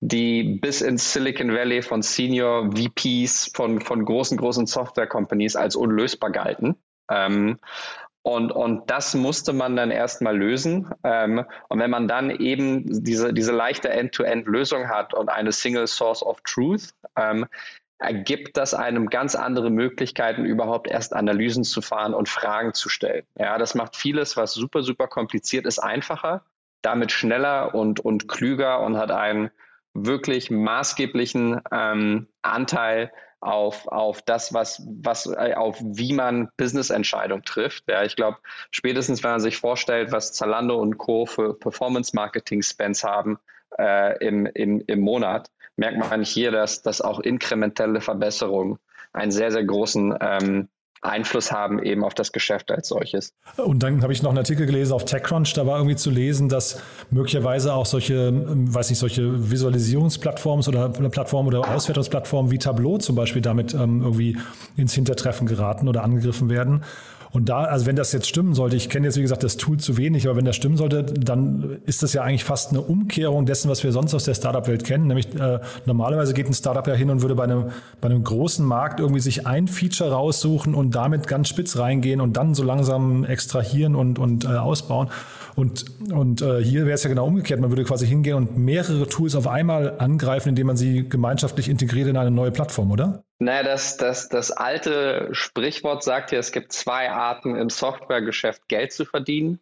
die 0.00 0.58
bis 0.60 0.82
ins 0.82 1.12
Silicon 1.12 1.52
Valley 1.52 1.82
von 1.82 2.02
Senior 2.02 2.70
VPs 2.72 3.50
von, 3.54 3.80
von 3.80 4.04
großen, 4.04 4.36
großen 4.36 4.66
Software 4.66 5.06
Companies 5.06 5.56
als 5.56 5.74
unlösbar 5.74 6.30
galten. 6.30 6.76
Ähm, 7.10 7.58
und, 8.26 8.50
und 8.50 8.90
das 8.90 9.14
musste 9.14 9.52
man 9.52 9.76
dann 9.76 9.92
erstmal 9.92 10.36
lösen. 10.36 10.92
Ähm, 11.04 11.44
und 11.68 11.78
wenn 11.78 11.90
man 11.90 12.08
dann 12.08 12.30
eben 12.30 13.04
diese, 13.04 13.32
diese 13.32 13.52
leichte 13.52 13.88
End-to-End-Lösung 13.88 14.88
hat 14.88 15.14
und 15.14 15.28
eine 15.28 15.52
Single 15.52 15.86
Source 15.86 16.24
of 16.24 16.40
Truth, 16.40 16.92
ähm, 17.14 17.46
ergibt 17.98 18.56
das 18.56 18.74
einem 18.74 19.10
ganz 19.10 19.36
andere 19.36 19.70
Möglichkeiten, 19.70 20.44
überhaupt 20.44 20.88
erst 20.88 21.14
Analysen 21.14 21.62
zu 21.62 21.80
fahren 21.80 22.14
und 22.14 22.28
Fragen 22.28 22.74
zu 22.74 22.88
stellen. 22.88 23.24
Ja, 23.38 23.58
das 23.58 23.76
macht 23.76 23.94
vieles, 23.94 24.36
was 24.36 24.54
super, 24.54 24.82
super 24.82 25.06
kompliziert 25.06 25.64
ist, 25.64 25.78
einfacher, 25.78 26.42
damit 26.82 27.12
schneller 27.12 27.76
und, 27.76 28.00
und 28.00 28.26
klüger 28.26 28.80
und 28.80 28.96
hat 28.96 29.12
einen 29.12 29.52
wirklich 29.94 30.50
maßgeblichen 30.50 31.60
ähm, 31.70 32.26
Anteil 32.42 33.12
auf, 33.46 33.86
auf 33.88 34.22
das, 34.22 34.52
was, 34.52 34.82
was, 34.86 35.26
äh, 35.26 35.54
auf 35.54 35.78
wie 35.80 36.12
man 36.12 36.48
Business-Entscheidungen 36.56 37.44
trifft. 37.44 37.84
Ja, 37.88 38.02
ich 38.02 38.16
glaube, 38.16 38.38
spätestens 38.70 39.22
wenn 39.22 39.32
man 39.32 39.40
sich 39.40 39.56
vorstellt, 39.56 40.12
was 40.12 40.32
Zalando 40.32 40.76
und 40.76 40.98
Co. 40.98 41.26
für 41.26 41.54
Performance-Marketing-Spends 41.54 43.04
haben 43.04 43.38
äh, 43.78 44.18
im, 44.24 44.46
im, 44.46 44.82
im 44.86 45.00
Monat, 45.00 45.50
merkt 45.76 45.98
man 45.98 46.22
hier, 46.22 46.50
dass, 46.50 46.82
dass 46.82 47.00
auch 47.00 47.20
inkrementelle 47.20 48.00
Verbesserungen 48.00 48.78
einen 49.12 49.30
sehr, 49.30 49.52
sehr 49.52 49.64
großen 49.64 50.16
ähm, 50.20 50.68
Einfluss 51.02 51.52
haben 51.52 51.82
eben 51.82 52.04
auf 52.04 52.14
das 52.14 52.32
Geschäft 52.32 52.70
als 52.70 52.88
solches. 52.88 53.32
Und 53.56 53.82
dann 53.82 54.02
habe 54.02 54.12
ich 54.12 54.22
noch 54.22 54.30
einen 54.30 54.38
Artikel 54.38 54.66
gelesen 54.66 54.92
auf 54.92 55.04
TechCrunch, 55.04 55.54
da 55.54 55.66
war 55.66 55.78
irgendwie 55.78 55.96
zu 55.96 56.10
lesen, 56.10 56.48
dass 56.48 56.80
möglicherweise 57.10 57.74
auch 57.74 57.86
solche, 57.86 58.14
ähm, 58.14 58.74
weiß 58.74 58.90
nicht, 58.90 58.98
solche 58.98 59.50
Visualisierungsplattformen 59.50 60.66
oder 60.66 60.88
Plattformen 61.08 61.48
oder 61.48 61.68
Auswertungsplattformen 61.68 62.50
wie 62.50 62.58
Tableau 62.58 62.98
zum 62.98 63.16
Beispiel 63.16 63.42
damit 63.42 63.74
ähm, 63.74 64.02
irgendwie 64.02 64.38
ins 64.76 64.94
Hintertreffen 64.94 65.46
geraten 65.46 65.88
oder 65.88 66.02
angegriffen 66.02 66.48
werden. 66.48 66.82
Und 67.30 67.48
da, 67.48 67.64
also 67.64 67.86
wenn 67.86 67.96
das 67.96 68.12
jetzt 68.12 68.28
stimmen 68.28 68.54
sollte, 68.54 68.76
ich 68.76 68.88
kenne 68.88 69.06
jetzt 69.06 69.16
wie 69.16 69.22
gesagt 69.22 69.42
das 69.42 69.56
Tool 69.56 69.78
zu 69.78 69.96
wenig, 69.96 70.26
aber 70.26 70.36
wenn 70.36 70.44
das 70.44 70.56
stimmen 70.56 70.76
sollte, 70.76 71.02
dann 71.02 71.78
ist 71.86 72.02
das 72.02 72.12
ja 72.12 72.22
eigentlich 72.22 72.44
fast 72.44 72.70
eine 72.70 72.80
Umkehrung 72.80 73.46
dessen, 73.46 73.70
was 73.70 73.82
wir 73.84 73.92
sonst 73.92 74.14
aus 74.14 74.24
der 74.24 74.34
Startup-Welt 74.34 74.84
kennen. 74.84 75.06
Nämlich 75.06 75.34
äh, 75.34 75.60
normalerweise 75.84 76.34
geht 76.34 76.48
ein 76.48 76.54
Startup 76.54 76.86
ja 76.86 76.94
hin 76.94 77.10
und 77.10 77.22
würde 77.22 77.34
bei 77.34 77.44
einem, 77.44 77.66
bei 78.00 78.08
einem 78.08 78.24
großen 78.24 78.64
Markt 78.64 79.00
irgendwie 79.00 79.20
sich 79.20 79.46
ein 79.46 79.68
Feature 79.68 80.12
raussuchen 80.12 80.74
und 80.74 80.94
damit 80.94 81.26
ganz 81.26 81.48
spitz 81.48 81.78
reingehen 81.78 82.20
und 82.20 82.36
dann 82.36 82.54
so 82.54 82.62
langsam 82.62 83.24
extrahieren 83.24 83.94
und, 83.94 84.18
und 84.18 84.44
äh, 84.44 84.48
ausbauen. 84.48 85.08
Und, 85.56 85.86
und 86.12 86.42
äh, 86.42 86.62
hier 86.62 86.84
wäre 86.84 86.94
es 86.94 87.02
ja 87.02 87.08
genau 87.08 87.26
umgekehrt. 87.26 87.60
Man 87.60 87.70
würde 87.70 87.84
quasi 87.84 88.06
hingehen 88.06 88.34
und 88.34 88.58
mehrere 88.58 89.08
Tools 89.08 89.34
auf 89.34 89.48
einmal 89.48 89.98
angreifen, 89.98 90.50
indem 90.50 90.66
man 90.66 90.76
sie 90.76 91.08
gemeinschaftlich 91.08 91.70
integriert 91.70 92.08
in 92.08 92.18
eine 92.18 92.30
neue 92.30 92.50
Plattform, 92.50 92.92
oder? 92.92 93.24
Naja, 93.38 93.62
das, 93.62 93.96
das, 93.96 94.28
das 94.28 94.50
alte 94.50 95.30
Sprichwort 95.32 96.04
sagt 96.04 96.30
ja, 96.30 96.38
es 96.38 96.52
gibt 96.52 96.72
zwei 96.72 97.10
Arten 97.10 97.56
im 97.56 97.70
Softwaregeschäft 97.70 98.68
Geld 98.68 98.92
zu 98.92 99.06
verdienen. 99.06 99.58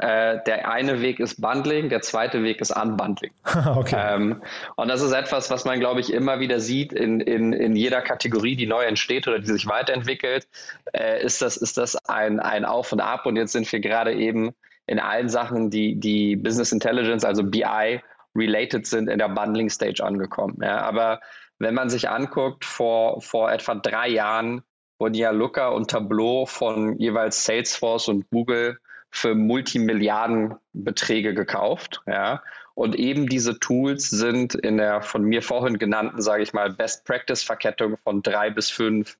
Äh, 0.00 0.38
der 0.46 0.70
eine 0.70 1.00
Weg 1.00 1.18
ist 1.18 1.40
Bundling, 1.40 1.88
der 1.88 2.02
zweite 2.02 2.44
Weg 2.44 2.60
ist 2.60 2.70
Unbundling. 2.70 3.32
okay. 3.74 3.96
Ähm, 3.98 4.42
und 4.76 4.88
das 4.88 5.00
ist 5.00 5.12
etwas, 5.12 5.50
was 5.50 5.64
man, 5.64 5.80
glaube 5.80 6.00
ich, 6.00 6.12
immer 6.12 6.40
wieder 6.40 6.60
sieht 6.60 6.92
in, 6.92 7.20
in, 7.20 7.52
in 7.52 7.74
jeder 7.74 8.02
Kategorie, 8.02 8.54
die 8.54 8.66
neu 8.66 8.84
entsteht 8.84 9.26
oder 9.26 9.40
die 9.40 9.46
sich 9.46 9.66
weiterentwickelt. 9.66 10.46
Äh, 10.92 11.24
ist, 11.24 11.42
das, 11.42 11.56
ist 11.56 11.78
das 11.78 11.96
ein, 12.06 12.38
ein 12.38 12.64
Auf 12.64 12.92
und 12.92 13.00
Ab? 13.00 13.24
Und 13.24 13.36
jetzt 13.36 13.52
sind 13.52 13.70
wir 13.72 13.80
gerade 13.80 14.12
eben 14.12 14.54
in 14.88 14.98
allen 14.98 15.28
Sachen, 15.28 15.70
die, 15.70 16.00
die 16.00 16.34
Business 16.34 16.72
Intelligence, 16.72 17.24
also 17.24 17.44
BI, 17.44 18.00
related 18.34 18.86
sind, 18.86 19.08
in 19.08 19.18
der 19.18 19.28
Bundling 19.28 19.68
Stage 19.68 20.02
angekommen. 20.02 20.58
Ja, 20.62 20.80
aber 20.80 21.20
wenn 21.58 21.74
man 21.74 21.90
sich 21.90 22.08
anguckt, 22.08 22.64
vor, 22.64 23.20
vor 23.20 23.52
etwa 23.52 23.74
drei 23.74 24.08
Jahren 24.08 24.62
wurden 24.98 25.14
ja 25.14 25.30
Looker 25.30 25.74
und 25.74 25.90
Tableau 25.90 26.46
von 26.46 26.98
jeweils 26.98 27.44
Salesforce 27.44 28.08
und 28.08 28.30
Google 28.30 28.78
für 29.10 29.34
Multimilliardenbeträge 29.34 31.34
gekauft. 31.34 32.02
Ja. 32.06 32.42
Und 32.74 32.94
eben 32.94 33.26
diese 33.26 33.58
Tools 33.58 34.08
sind 34.08 34.54
in 34.54 34.78
der 34.78 35.02
von 35.02 35.24
mir 35.24 35.42
vorhin 35.42 35.78
genannten, 35.78 36.22
sage 36.22 36.42
ich 36.42 36.52
mal, 36.52 36.70
Best 36.70 37.04
Practice-Verkettung 37.04 37.96
von 38.04 38.22
drei 38.22 38.50
bis 38.50 38.70
fünf 38.70 39.18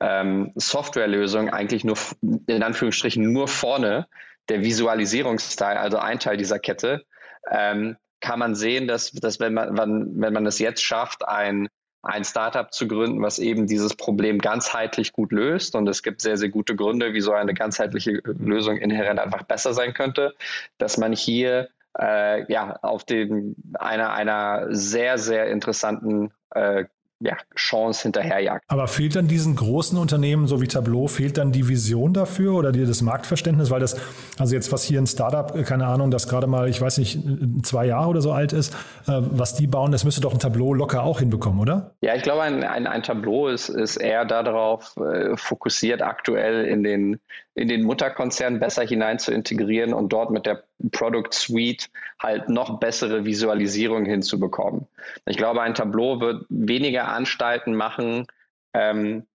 ähm, 0.00 0.52
Softwarelösungen 0.54 1.52
eigentlich 1.52 1.84
nur 1.84 1.96
in 2.46 2.62
Anführungsstrichen 2.62 3.32
nur 3.32 3.48
vorne 3.48 4.06
der 4.48 4.62
Visualisierungsteil, 4.62 5.76
also 5.76 5.98
ein 5.98 6.18
Teil 6.18 6.36
dieser 6.36 6.58
Kette, 6.58 7.04
ähm, 7.50 7.96
kann 8.20 8.38
man 8.38 8.54
sehen, 8.54 8.86
dass, 8.86 9.10
dass 9.10 9.40
wenn, 9.40 9.54
man, 9.54 9.76
wenn, 9.76 10.20
wenn 10.20 10.32
man 10.32 10.46
es 10.46 10.58
jetzt 10.58 10.82
schafft, 10.82 11.26
ein, 11.26 11.68
ein 12.02 12.24
Startup 12.24 12.72
zu 12.72 12.88
gründen, 12.88 13.22
was 13.22 13.38
eben 13.38 13.66
dieses 13.66 13.94
Problem 13.94 14.38
ganzheitlich 14.38 15.12
gut 15.12 15.32
löst. 15.32 15.74
Und 15.74 15.88
es 15.88 16.02
gibt 16.02 16.20
sehr, 16.20 16.36
sehr 16.36 16.48
gute 16.48 16.74
Gründe, 16.74 17.14
wieso 17.14 17.32
eine 17.32 17.54
ganzheitliche 17.54 18.20
Lösung 18.24 18.76
inhärent 18.76 19.20
einfach 19.20 19.42
besser 19.42 19.74
sein 19.74 19.94
könnte, 19.94 20.34
dass 20.78 20.98
man 20.98 21.12
hier 21.12 21.68
äh, 21.98 22.50
ja, 22.50 22.76
auf 22.82 23.04
den, 23.04 23.56
einer, 23.74 24.12
einer 24.12 24.66
sehr, 24.70 25.18
sehr 25.18 25.46
interessanten 25.48 26.32
äh, 26.50 26.84
ja, 27.22 27.36
Chance 27.54 28.02
hinterherjagt. 28.02 28.64
Aber 28.68 28.88
fehlt 28.88 29.16
dann 29.16 29.28
diesen 29.28 29.54
großen 29.54 29.96
Unternehmen, 29.98 30.46
so 30.46 30.60
wie 30.60 30.66
Tableau, 30.66 31.06
fehlt 31.06 31.38
dann 31.38 31.52
die 31.52 31.68
Vision 31.68 32.12
dafür 32.12 32.54
oder 32.54 32.72
die, 32.72 32.84
das 32.84 33.02
Marktverständnis? 33.02 33.70
Weil 33.70 33.80
das, 33.80 33.96
also 34.38 34.54
jetzt 34.54 34.72
was 34.72 34.82
hier 34.82 35.00
ein 35.00 35.06
Startup, 35.06 35.54
äh, 35.56 35.62
keine 35.62 35.86
Ahnung, 35.86 36.10
das 36.10 36.28
gerade 36.28 36.46
mal, 36.46 36.68
ich 36.68 36.80
weiß 36.80 36.98
nicht, 36.98 37.20
zwei 37.62 37.86
Jahre 37.86 38.08
oder 38.08 38.20
so 38.20 38.32
alt 38.32 38.52
ist, 38.52 38.74
äh, 39.06 39.12
was 39.20 39.54
die 39.54 39.66
bauen, 39.66 39.92
das 39.92 40.04
müsste 40.04 40.20
doch 40.20 40.32
ein 40.32 40.40
Tableau 40.40 40.74
locker 40.74 41.04
auch 41.04 41.20
hinbekommen, 41.20 41.60
oder? 41.60 41.94
Ja, 42.00 42.14
ich 42.14 42.22
glaube, 42.22 42.42
ein, 42.42 42.64
ein, 42.64 42.86
ein 42.86 43.02
Tableau 43.02 43.48
ist, 43.48 43.68
ist 43.68 43.96
eher 43.96 44.24
darauf 44.24 44.96
äh, 44.96 45.36
fokussiert, 45.36 46.02
aktuell 46.02 46.64
in 46.64 46.82
den, 46.82 47.20
in 47.54 47.68
den 47.68 47.84
Mutterkonzern 47.84 48.60
besser 48.60 48.82
hinein 48.82 49.18
zu 49.18 49.32
integrieren 49.32 49.92
und 49.92 50.12
dort 50.12 50.30
mit 50.30 50.46
der 50.46 50.64
Product 50.90 51.32
Suite 51.32 51.90
halt 52.18 52.48
noch 52.48 52.80
bessere 52.80 53.24
Visualisierung 53.24 54.06
hinzubekommen. 54.06 54.86
Ich 55.26 55.36
glaube, 55.36 55.60
ein 55.60 55.74
Tableau 55.74 56.20
wird 56.20 56.46
weniger 56.48 57.08
Anstalten 57.08 57.74
machen, 57.74 58.26
ähm, 58.72 59.26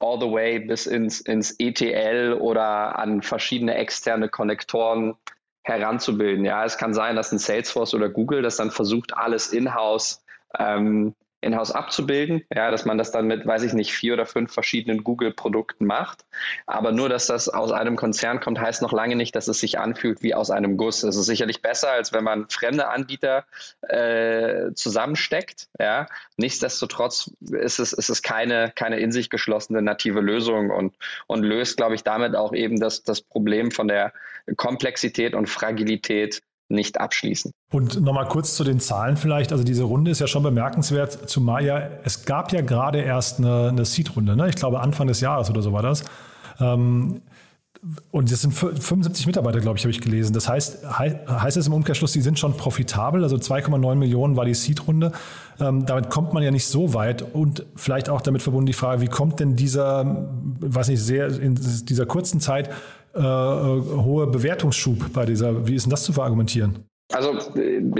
all 0.00 0.20
the 0.20 0.30
way 0.30 0.60
bis 0.60 0.86
ins, 0.86 1.20
ins 1.20 1.56
ETL 1.58 2.34
oder 2.34 2.98
an 2.98 3.22
verschiedene 3.22 3.74
externe 3.74 4.28
Konnektoren 4.28 5.14
heranzubilden. 5.62 6.44
Ja, 6.44 6.64
es 6.64 6.78
kann 6.78 6.94
sein, 6.94 7.16
dass 7.16 7.32
ein 7.32 7.38
Salesforce 7.38 7.94
oder 7.94 8.08
Google 8.08 8.42
das 8.42 8.56
dann 8.56 8.70
versucht, 8.70 9.16
alles 9.16 9.52
in-house 9.52 10.22
ähm, 10.58 11.14
in-house 11.44 11.70
abzubilden, 11.70 12.44
ja, 12.54 12.70
dass 12.70 12.84
man 12.84 12.98
das 12.98 13.12
dann 13.12 13.26
mit, 13.26 13.46
weiß 13.46 13.62
ich 13.62 13.72
nicht, 13.72 13.92
vier 13.92 14.14
oder 14.14 14.26
fünf 14.26 14.52
verschiedenen 14.52 15.04
Google-Produkten 15.04 15.86
macht. 15.86 16.24
Aber 16.66 16.92
nur, 16.92 17.08
dass 17.08 17.26
das 17.26 17.48
aus 17.48 17.72
einem 17.72 17.96
Konzern 17.96 18.40
kommt, 18.40 18.60
heißt 18.60 18.82
noch 18.82 18.92
lange 18.92 19.16
nicht, 19.16 19.36
dass 19.36 19.48
es 19.48 19.60
sich 19.60 19.78
anfühlt 19.78 20.22
wie 20.22 20.34
aus 20.34 20.50
einem 20.50 20.76
Guss. 20.76 21.02
Es 21.02 21.16
ist 21.16 21.26
sicherlich 21.26 21.62
besser, 21.62 21.90
als 21.90 22.12
wenn 22.12 22.24
man 22.24 22.48
fremde 22.48 22.88
Anbieter 22.88 23.44
äh, 23.82 24.72
zusammensteckt. 24.74 25.68
Ja. 25.78 26.06
Nichtsdestotrotz 26.36 27.30
ist 27.40 27.78
es, 27.78 27.92
ist 27.92 28.08
es 28.08 28.22
keine, 28.22 28.72
keine 28.74 28.98
in 28.98 29.12
sich 29.12 29.30
geschlossene 29.30 29.82
native 29.82 30.20
Lösung 30.20 30.70
und, 30.70 30.94
und 31.26 31.42
löst, 31.42 31.76
glaube 31.76 31.94
ich, 31.94 32.02
damit 32.02 32.34
auch 32.34 32.52
eben 32.52 32.80
das, 32.80 33.04
das 33.04 33.20
Problem 33.20 33.70
von 33.70 33.88
der 33.88 34.12
Komplexität 34.56 35.34
und 35.34 35.48
Fragilität 35.48 36.42
nicht 36.68 37.00
abschließen. 37.00 37.52
Und 37.72 38.00
nochmal 38.00 38.26
kurz 38.26 38.56
zu 38.56 38.64
den 38.64 38.80
Zahlen 38.80 39.16
vielleicht. 39.16 39.52
Also 39.52 39.64
diese 39.64 39.84
Runde 39.84 40.10
ist 40.10 40.20
ja 40.20 40.26
schon 40.26 40.42
bemerkenswert, 40.42 41.28
zumal 41.28 41.64
ja, 41.64 41.80
es 42.04 42.24
gab 42.24 42.52
ja 42.52 42.62
gerade 42.62 43.00
erst 43.00 43.38
eine, 43.38 43.68
eine 43.68 43.84
Seed-Runde, 43.84 44.36
ne? 44.36 44.48
ich 44.48 44.56
glaube 44.56 44.80
Anfang 44.80 45.06
des 45.06 45.20
Jahres 45.20 45.50
oder 45.50 45.62
so 45.62 45.72
war 45.72 45.82
das. 45.82 46.04
Ähm, 46.60 47.22
und 48.10 48.32
das 48.32 48.40
sind 48.40 48.52
75 48.52 49.26
Mitarbeiter, 49.26 49.60
glaube 49.60 49.76
ich, 49.76 49.84
habe 49.84 49.90
ich 49.90 50.00
gelesen. 50.00 50.32
Das 50.32 50.48
heißt, 50.48 50.86
heißt 50.98 51.56
es 51.56 51.66
im 51.66 51.74
Umkehrschluss, 51.74 52.12
die 52.12 52.22
sind 52.22 52.38
schon 52.38 52.56
profitabel. 52.56 53.22
Also 53.22 53.36
2,9 53.36 53.96
Millionen 53.96 54.36
war 54.36 54.46
die 54.46 54.54
Seed-Runde. 54.54 55.12
Ähm, 55.60 55.84
damit 55.84 56.08
kommt 56.08 56.32
man 56.32 56.42
ja 56.42 56.50
nicht 56.50 56.66
so 56.66 56.94
weit. 56.94 57.22
Und 57.34 57.66
vielleicht 57.76 58.08
auch 58.08 58.22
damit 58.22 58.40
verbunden 58.40 58.66
die 58.66 58.72
Frage, 58.72 59.02
wie 59.02 59.08
kommt 59.08 59.38
denn 59.40 59.54
dieser, 59.54 60.26
weiß 60.60 60.88
nicht, 60.88 61.02
sehr 61.02 61.26
in 61.38 61.56
dieser 61.56 62.06
kurzen 62.06 62.40
Zeit 62.40 62.70
äh, 63.14 63.20
hohe 63.20 64.26
Bewertungsschub 64.26 65.12
bei 65.12 65.24
dieser, 65.26 65.66
wie 65.66 65.74
ist 65.74 65.84
denn 65.84 65.90
das 65.90 66.04
zu 66.04 66.12
verargumentieren? 66.12 66.88
Also 67.12 67.38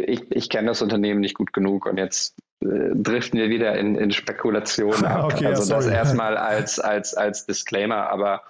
ich, 0.07 0.23
ich 0.31 0.49
kenne 0.49 0.69
das 0.69 0.83
Unternehmen 0.83 1.21
nicht 1.21 1.35
gut 1.35 1.53
genug 1.53 1.87
und 1.87 1.99
jetzt 1.99 2.37
äh, 2.61 2.91
driften 2.95 3.39
wir 3.39 3.51
wieder 3.51 3.77
in, 3.79 3.97
in 3.97 4.11
Spekulationen 4.11 5.05
ab. 5.05 5.33
okay, 5.33 5.47
also 5.47 5.71
ja, 5.71 5.77
das 5.77 5.87
erstmal 5.87 6.37
als, 6.37 6.81
als, 6.81 7.15
als 7.15 7.47
Disclaimer, 7.47 8.09
aber 8.11 8.43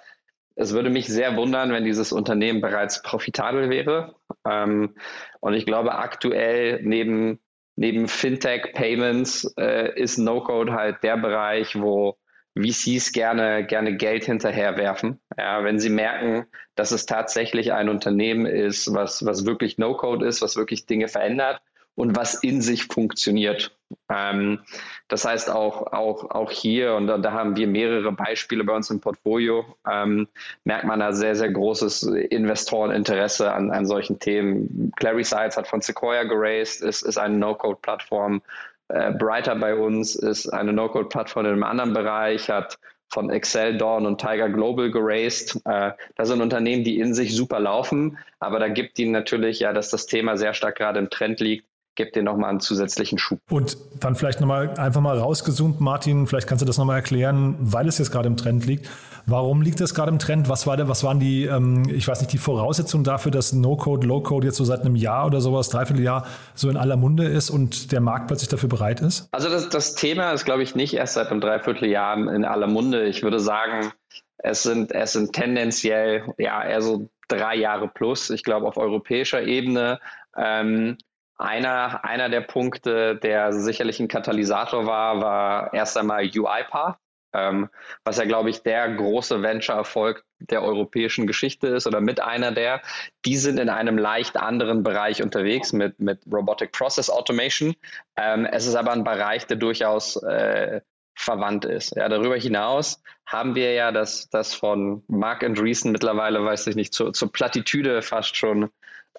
es 0.55 0.73
würde 0.73 0.89
mich 0.89 1.07
sehr 1.07 1.35
wundern, 1.35 1.71
wenn 1.71 1.83
dieses 1.83 2.13
Unternehmen 2.13 2.61
bereits 2.61 3.01
profitabel 3.01 3.69
wäre. 3.69 4.15
Ähm, 4.47 4.95
und 5.41 5.53
ich 5.53 5.65
glaube, 5.65 5.95
aktuell 5.95 6.81
neben, 6.81 7.39
neben 7.75 8.07
Fintech 8.07 8.73
Payments 8.73 9.53
äh, 9.59 9.99
ist 9.99 10.17
No-Code 10.17 10.73
halt 10.73 11.03
der 11.03 11.17
Bereich, 11.17 11.79
wo 11.79 12.17
VCs 12.57 13.11
gerne, 13.11 13.65
gerne 13.65 13.95
Geld 13.97 14.25
hinterherwerfen. 14.25 15.19
Ja, 15.37 15.63
wenn 15.63 15.79
sie 15.79 15.89
merken, 15.89 16.45
dass 16.75 16.91
es 16.91 17.05
tatsächlich 17.05 17.73
ein 17.73 17.89
Unternehmen 17.89 18.45
ist, 18.45 18.93
was, 18.93 19.25
was 19.25 19.45
wirklich 19.45 19.77
No-Code 19.77 20.25
ist, 20.25 20.41
was 20.41 20.55
wirklich 20.55 20.85
Dinge 20.85 21.07
verändert 21.07 21.61
und 21.95 22.15
was 22.15 22.35
in 22.35 22.61
sich 22.61 22.85
funktioniert. 22.85 23.75
Ähm, 24.09 24.59
das 25.07 25.25
heißt 25.25 25.49
auch, 25.49 25.93
auch, 25.93 26.29
auch 26.31 26.51
hier, 26.51 26.95
und 26.95 27.07
da, 27.07 27.17
da, 27.17 27.31
haben 27.31 27.55
wir 27.55 27.67
mehrere 27.67 28.11
Beispiele 28.11 28.63
bei 28.63 28.75
uns 28.75 28.89
im 28.89 28.99
Portfolio, 28.99 29.65
ähm, 29.89 30.27
merkt 30.63 30.85
man 30.85 30.99
da 30.99 31.13
sehr, 31.13 31.35
sehr 31.35 31.51
großes 31.51 32.03
Investoreninteresse 32.03 33.51
an, 33.53 33.71
an 33.71 33.85
solchen 33.85 34.19
Themen. 34.19 34.91
Clarisites 34.97 35.57
hat 35.57 35.67
von 35.67 35.81
Sequoia 35.81 36.23
geraced, 36.23 36.81
ist, 36.81 37.03
ist 37.03 37.17
eine 37.17 37.37
No-Code-Plattform. 37.37 38.41
Äh, 38.89 39.11
Brighter 39.13 39.55
bei 39.55 39.75
uns 39.75 40.15
ist 40.15 40.49
eine 40.49 40.73
No-Code-Plattform 40.73 41.45
in 41.45 41.51
einem 41.53 41.63
anderen 41.63 41.93
Bereich, 41.93 42.49
hat 42.49 42.77
von 43.09 43.29
Excel, 43.29 43.77
Dawn 43.77 44.05
und 44.05 44.19
Tiger 44.19 44.49
Global 44.49 44.91
geraced. 44.91 45.61
Äh, 45.65 45.91
das 46.15 46.27
sind 46.27 46.41
Unternehmen, 46.41 46.83
die 46.83 46.99
in 46.99 47.13
sich 47.13 47.35
super 47.35 47.59
laufen, 47.59 48.17
aber 48.39 48.59
da 48.59 48.67
gibt 48.67 48.99
ihnen 48.99 49.11
natürlich 49.11 49.59
ja, 49.59 49.73
dass 49.73 49.89
das 49.89 50.05
Thema 50.05 50.37
sehr 50.37 50.53
stark 50.53 50.77
gerade 50.77 50.99
im 50.99 51.09
Trend 51.09 51.39
liegt, 51.39 51.67
gibt 51.95 52.15
dir 52.15 52.23
nochmal 52.23 52.49
einen 52.49 52.59
zusätzlichen 52.59 53.17
Schub. 53.17 53.39
Und 53.49 53.77
dann 53.99 54.15
vielleicht 54.15 54.41
nochmal 54.41 54.77
einfach 54.77 55.01
mal 55.01 55.17
rausgezoomt, 55.17 55.81
Martin, 55.81 56.27
vielleicht 56.27 56.47
kannst 56.47 56.61
du 56.61 56.65
das 56.65 56.77
nochmal 56.77 56.97
erklären, 56.97 57.55
weil 57.59 57.87
es 57.87 57.97
jetzt 57.97 58.11
gerade 58.11 58.27
im 58.27 58.37
Trend 58.37 58.65
liegt. 58.65 58.89
Warum 59.27 59.63
liegt 59.63 59.81
das 59.81 59.95
gerade 59.95 60.11
im 60.11 60.19
Trend? 60.19 60.49
Was, 60.49 60.67
war 60.67 60.77
der, 60.77 60.87
was 60.87 61.03
waren 61.03 61.19
die, 61.19 61.45
ähm, 61.45 61.89
ich 61.89 62.07
weiß 62.07 62.21
nicht, 62.21 62.31
die 62.31 62.37
Voraussetzungen 62.37 63.03
dafür, 63.03 63.31
dass 63.31 63.53
No-Code, 63.53 64.05
Low-Code 64.05 64.45
jetzt 64.45 64.57
so 64.57 64.65
seit 64.65 64.81
einem 64.81 64.95
Jahr 64.95 65.25
oder 65.25 65.41
sowas, 65.41 65.69
dreiviertel 65.69 66.03
Jahr 66.03 66.27
so 66.53 66.69
in 66.69 66.77
aller 66.77 66.95
Munde 66.95 67.25
ist 67.25 67.49
und 67.49 67.91
der 67.91 68.01
Markt 68.01 68.27
plötzlich 68.27 68.49
dafür 68.49 68.69
bereit 68.69 69.01
ist? 69.01 69.27
Also 69.31 69.49
das, 69.49 69.69
das 69.69 69.95
Thema 69.95 70.31
ist, 70.31 70.45
glaube 70.45 70.61
ich, 70.61 70.75
nicht 70.75 70.93
erst 70.93 71.15
seit 71.15 71.31
einem 71.31 71.41
Dreivierteljahr 71.41 72.17
in 72.17 72.45
aller 72.45 72.67
Munde. 72.67 73.05
Ich 73.05 73.23
würde 73.23 73.39
sagen, 73.39 73.91
es 74.37 74.61
sind, 74.61 74.91
es 74.91 75.13
sind 75.13 75.33
tendenziell 75.33 76.33
ja 76.37 76.63
eher 76.63 76.81
so 76.81 77.09
drei 77.27 77.55
Jahre 77.55 77.87
plus. 77.87 78.29
Ich 78.29 78.43
glaube, 78.43 78.67
auf 78.67 78.77
europäischer 78.77 79.41
Ebene 79.41 79.99
ähm, 80.37 80.97
einer, 81.37 82.03
einer 82.05 82.29
der 82.29 82.41
Punkte, 82.41 83.15
der 83.15 83.53
sicherlich 83.53 83.99
ein 83.99 84.07
Katalysator 84.07 84.85
war, 84.85 85.21
war 85.21 85.73
erst 85.73 85.97
einmal 85.97 86.23
UiPath, 86.23 86.97
ähm, 87.33 87.69
was 88.03 88.17
ja, 88.17 88.25
glaube 88.25 88.49
ich, 88.49 88.63
der 88.63 88.89
große 88.95 89.41
Venture-Erfolg 89.41 90.23
der 90.39 90.63
europäischen 90.63 91.27
Geschichte 91.27 91.67
ist 91.67 91.87
oder 91.87 91.99
mit 91.99 92.21
einer 92.21 92.51
der. 92.51 92.81
Die 93.25 93.35
sind 93.35 93.59
in 93.59 93.69
einem 93.69 93.97
leicht 93.97 94.37
anderen 94.37 94.83
Bereich 94.83 95.21
unterwegs 95.21 95.73
mit, 95.73 95.99
mit 95.99 96.21
Robotic 96.31 96.71
Process 96.71 97.09
Automation. 97.09 97.75
Ähm, 98.15 98.45
es 98.45 98.65
ist 98.65 98.75
aber 98.75 98.91
ein 98.91 99.03
Bereich, 99.03 99.45
der 99.47 99.57
durchaus 99.57 100.15
äh, 100.23 100.81
verwandt 101.15 101.65
ist. 101.65 101.95
Ja, 101.95 102.09
darüber 102.09 102.35
hinaus 102.35 103.01
haben 103.25 103.55
wir 103.55 103.73
ja 103.73 103.91
das, 103.91 104.29
das 104.29 104.53
von 104.53 105.03
Mark 105.07 105.43
Andreessen 105.43 105.91
mittlerweile, 105.91 106.43
weiß 106.43 106.67
ich 106.67 106.75
nicht, 106.75 106.93
zur, 106.93 107.13
zur 107.13 107.31
Plattitüde 107.31 108.01
fast 108.01 108.35
schon 108.35 108.69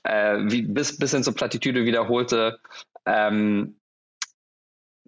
äh, 0.06 0.38
wie, 0.50 0.62
bis, 0.62 0.98
bis 0.98 1.12
hin 1.12 1.22
zur 1.22 1.34
Plattitüde 1.34 1.84
wiederholte 1.84 2.58
ähm, 3.06 3.78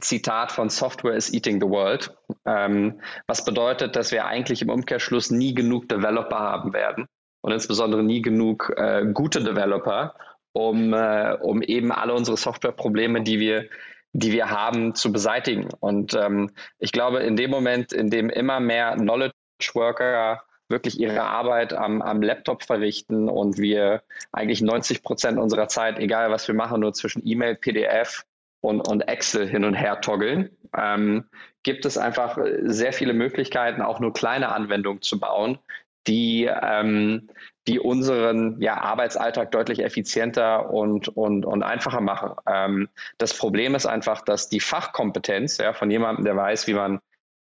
Zitat 0.01 0.53
von 0.53 0.71
Software 0.71 1.15
is 1.15 1.33
eating 1.33 1.61
the 1.61 1.69
world, 1.69 2.17
ähm, 2.45 3.01
was 3.27 3.45
bedeutet, 3.45 3.97
dass 3.97 4.13
wir 4.13 4.27
eigentlich 4.27 4.63
im 4.63 4.71
Umkehrschluss 4.71 5.31
nie 5.31 5.55
genug 5.55 5.89
Developer 5.89 6.39
haben 6.39 6.73
werden 6.73 7.07
und 7.41 7.53
insbesondere 7.53 8.03
nie 8.03 8.23
genug 8.23 8.73
äh, 8.77 9.07
gute 9.13 9.43
Developer, 9.43 10.15
um, 10.53 10.93
äh, 10.93 11.37
um 11.41 11.63
eben 11.63 11.91
alle 11.91 12.15
unsere 12.15 12.37
Softwareprobleme, 12.37 13.23
die 13.23 13.41
wir 13.41 13.69
die 14.13 14.33
wir 14.33 14.51
haben, 14.51 14.95
zu 14.95 15.13
beseitigen. 15.13 15.69
Und 15.81 16.15
ähm, 16.15 16.51
ich 16.79 16.93
glaube, 16.93 17.21
in 17.21 17.37
dem 17.37 17.51
Moment, 17.51 17.93
in 17.93 18.11
dem 18.11 18.31
immer 18.31 18.61
mehr 18.61 18.95
Knowledge 18.97 19.35
Worker 19.75 20.43
wirklich 20.69 21.01
ihre 21.01 21.23
Arbeit 21.23 21.73
am, 21.73 22.03
am 22.03 22.23
Laptop 22.23 22.63
verrichten 22.63 23.29
und 23.29 23.59
wir 23.59 24.03
eigentlich 24.33 24.61
90 24.61 25.03
Prozent 25.03 25.39
unserer 25.39 25.69
Zeit, 25.69 25.99
egal 25.99 26.31
was 26.31 26.47
wir 26.47 26.55
machen, 26.55 26.81
nur 26.81 26.93
zwischen 26.93 27.27
E-Mail, 27.27 27.57
PDF 27.57 28.25
und, 28.61 28.87
und 28.87 29.03
Excel 29.03 29.49
hin 29.49 29.65
und 29.65 29.75
her 29.75 30.01
toggeln, 30.01 30.51
ähm, 30.77 31.25
gibt 31.63 31.85
es 31.85 31.97
einfach 31.97 32.39
sehr 32.63 32.93
viele 32.93 33.13
Möglichkeiten, 33.13 33.83
auch 33.83 34.01
nur 34.01 34.13
kleine 34.13 34.51
Anwendungen 34.53 35.03
zu 35.03 35.19
bauen, 35.19 35.59
die, 36.07 36.45
ähm, 36.45 37.29
die 37.67 37.79
unseren 37.79 38.61
ja, 38.61 38.81
Arbeitsalltag 38.81 39.53
deutlich 39.53 39.81
effizienter 39.81 40.71
und, 40.71 41.09
und, 41.09 41.45
und 41.45 41.63
einfacher 41.63 42.01
machen. 42.01 42.33
Ähm, 42.47 42.89
das 43.19 43.37
Problem 43.37 43.75
ist 43.75 43.87
einfach, 43.87 44.23
dass 44.23 44.49
die 44.49 44.61
Fachkompetenz 44.61 45.59
ja, 45.59 45.73
von 45.73 45.91
jemandem, 45.91 46.25
der 46.25 46.37
weiß, 46.37 46.67
wie 46.67 46.75
man 46.75 47.01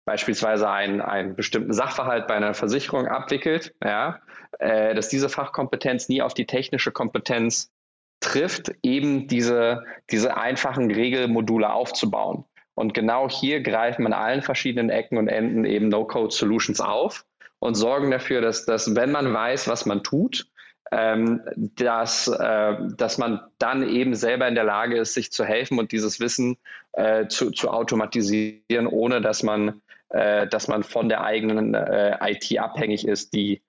beispielsweise 0.05 0.69
einen, 0.69 1.01
einen 1.01 1.37
bestimmten 1.37 1.73
Sachverhalt 1.73 2.27
bei 2.27 2.35
einer 2.35 2.55
Versicherung 2.55 3.07
abwickelt, 3.07 3.75
ja, 3.85 4.21
äh, 4.59 4.95
dass 4.95 5.09
diese 5.09 5.29
Fachkompetenz 5.29 6.09
nie 6.09 6.23
auf 6.23 6.35
die 6.35 6.47
technische 6.47 6.93
Kompetenz 6.93 7.71
trifft, 8.21 8.73
eben 8.83 9.29
diese, 9.29 9.85
diese 10.11 10.37
einfachen 10.37 10.91
Regelmodule 10.91 11.73
aufzubauen. 11.73 12.45
Und 12.75 12.95
genau 12.95 13.29
hier 13.29 13.63
greifen 13.63 14.07
an 14.07 14.13
allen 14.13 14.43
verschiedenen 14.43 14.91
Ecken 14.91 15.19
und 15.19 15.29
Enden 15.29 15.65
eben 15.65 15.89
No-Code-Solutions 15.89 16.81
auf 16.81 17.27
und 17.59 17.75
sorgen 17.75 18.11
dafür, 18.11 18.41
dass, 18.41 18.65
dass 18.65 18.95
wenn 18.95 19.13
man 19.13 19.33
weiß, 19.33 19.69
was 19.69 19.87
man 19.87 20.03
tut, 20.03 20.47
ähm, 20.91 21.43
dass, 21.77 22.27
äh, 22.29 22.75
dass 22.97 23.19
man 23.19 23.41
dann 23.59 23.89
eben 23.89 24.15
selber 24.15 24.49
in 24.49 24.55
der 24.55 24.65
Lage 24.65 24.99
ist, 24.99 25.15
sich 25.15 25.31
zu 25.31 25.45
helfen 25.45 25.79
und 25.79 25.93
dieses 25.93 26.21
Wissen 26.21 26.57
äh, 26.93 27.29
zu, 27.29 27.51
zu 27.51 27.71
automatisieren, 27.71 28.87
ohne 28.89 29.21
dass 29.21 29.43
man, 29.43 29.81
äh, 30.09 30.47
dass 30.49 30.69
man 30.69 30.83
von 30.83 31.09
der 31.09 31.23
eigenen 31.23 31.75
äh, 31.75 32.17
IT 32.23 32.59
abhängig 32.59 33.07
ist, 33.07 33.35
die 33.35 33.63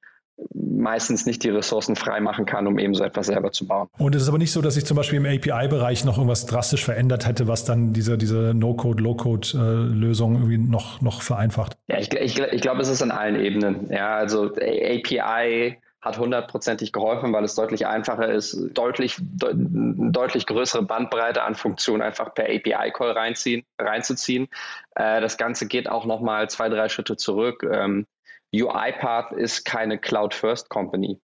meistens 0.53 1.27
nicht 1.27 1.43
die 1.43 1.49
Ressourcen 1.49 1.95
freimachen 1.95 2.45
kann, 2.45 2.65
um 2.65 2.79
eben 2.79 2.95
so 2.95 3.03
etwas 3.03 3.27
selber 3.27 3.51
zu 3.51 3.67
bauen. 3.67 3.87
Und 3.99 4.15
es 4.15 4.23
ist 4.23 4.27
aber 4.27 4.39
nicht 4.39 4.51
so, 4.51 4.61
dass 4.61 4.73
sich 4.73 4.85
zum 4.85 4.97
Beispiel 4.97 5.17
im 5.17 5.25
API-Bereich 5.25 6.03
noch 6.05 6.17
irgendwas 6.17 6.47
drastisch 6.47 6.83
verändert 6.83 7.27
hätte, 7.27 7.47
was 7.47 7.65
dann 7.65 7.93
diese, 7.93 8.17
diese 8.17 8.53
No-Code, 8.55 9.03
Low-Code-Lösung 9.03 10.35
irgendwie 10.35 10.57
noch, 10.57 11.01
noch 11.01 11.21
vereinfacht. 11.21 11.77
Ja, 11.87 11.99
ich, 11.99 12.11
ich, 12.13 12.39
ich 12.39 12.61
glaube, 12.61 12.81
es 12.81 12.89
ist 12.89 13.03
an 13.03 13.11
allen 13.11 13.39
Ebenen. 13.39 13.91
Ja, 13.91 14.15
also 14.15 14.45
API 14.55 15.77
hat 16.01 16.17
hundertprozentig 16.17 16.91
geholfen, 16.93 17.31
weil 17.31 17.43
es 17.43 17.55
deutlich 17.55 17.85
einfacher 17.85 18.31
ist, 18.31 18.57
deutlich, 18.73 19.17
de 19.19 19.51
deutlich 19.55 20.47
größere 20.47 20.83
Bandbreite 20.83 21.43
an 21.43 21.55
Funktionen 21.55 22.01
einfach 22.01 22.33
per 22.33 22.45
API-Call 22.45 23.11
reinziehen, 23.11 23.63
reinzuziehen. 23.79 24.47
Äh, 24.95 25.21
das 25.21 25.37
Ganze 25.37 25.67
geht 25.67 25.87
auch 25.87 26.05
nochmal 26.05 26.49
zwei, 26.49 26.69
drei 26.69 26.89
Schritte 26.89 27.17
zurück. 27.17 27.63
Ähm, 27.71 28.07
UiPath 28.53 29.31
ist 29.33 29.63
keine 29.63 29.99
Cloud-First-Company. 29.99 31.21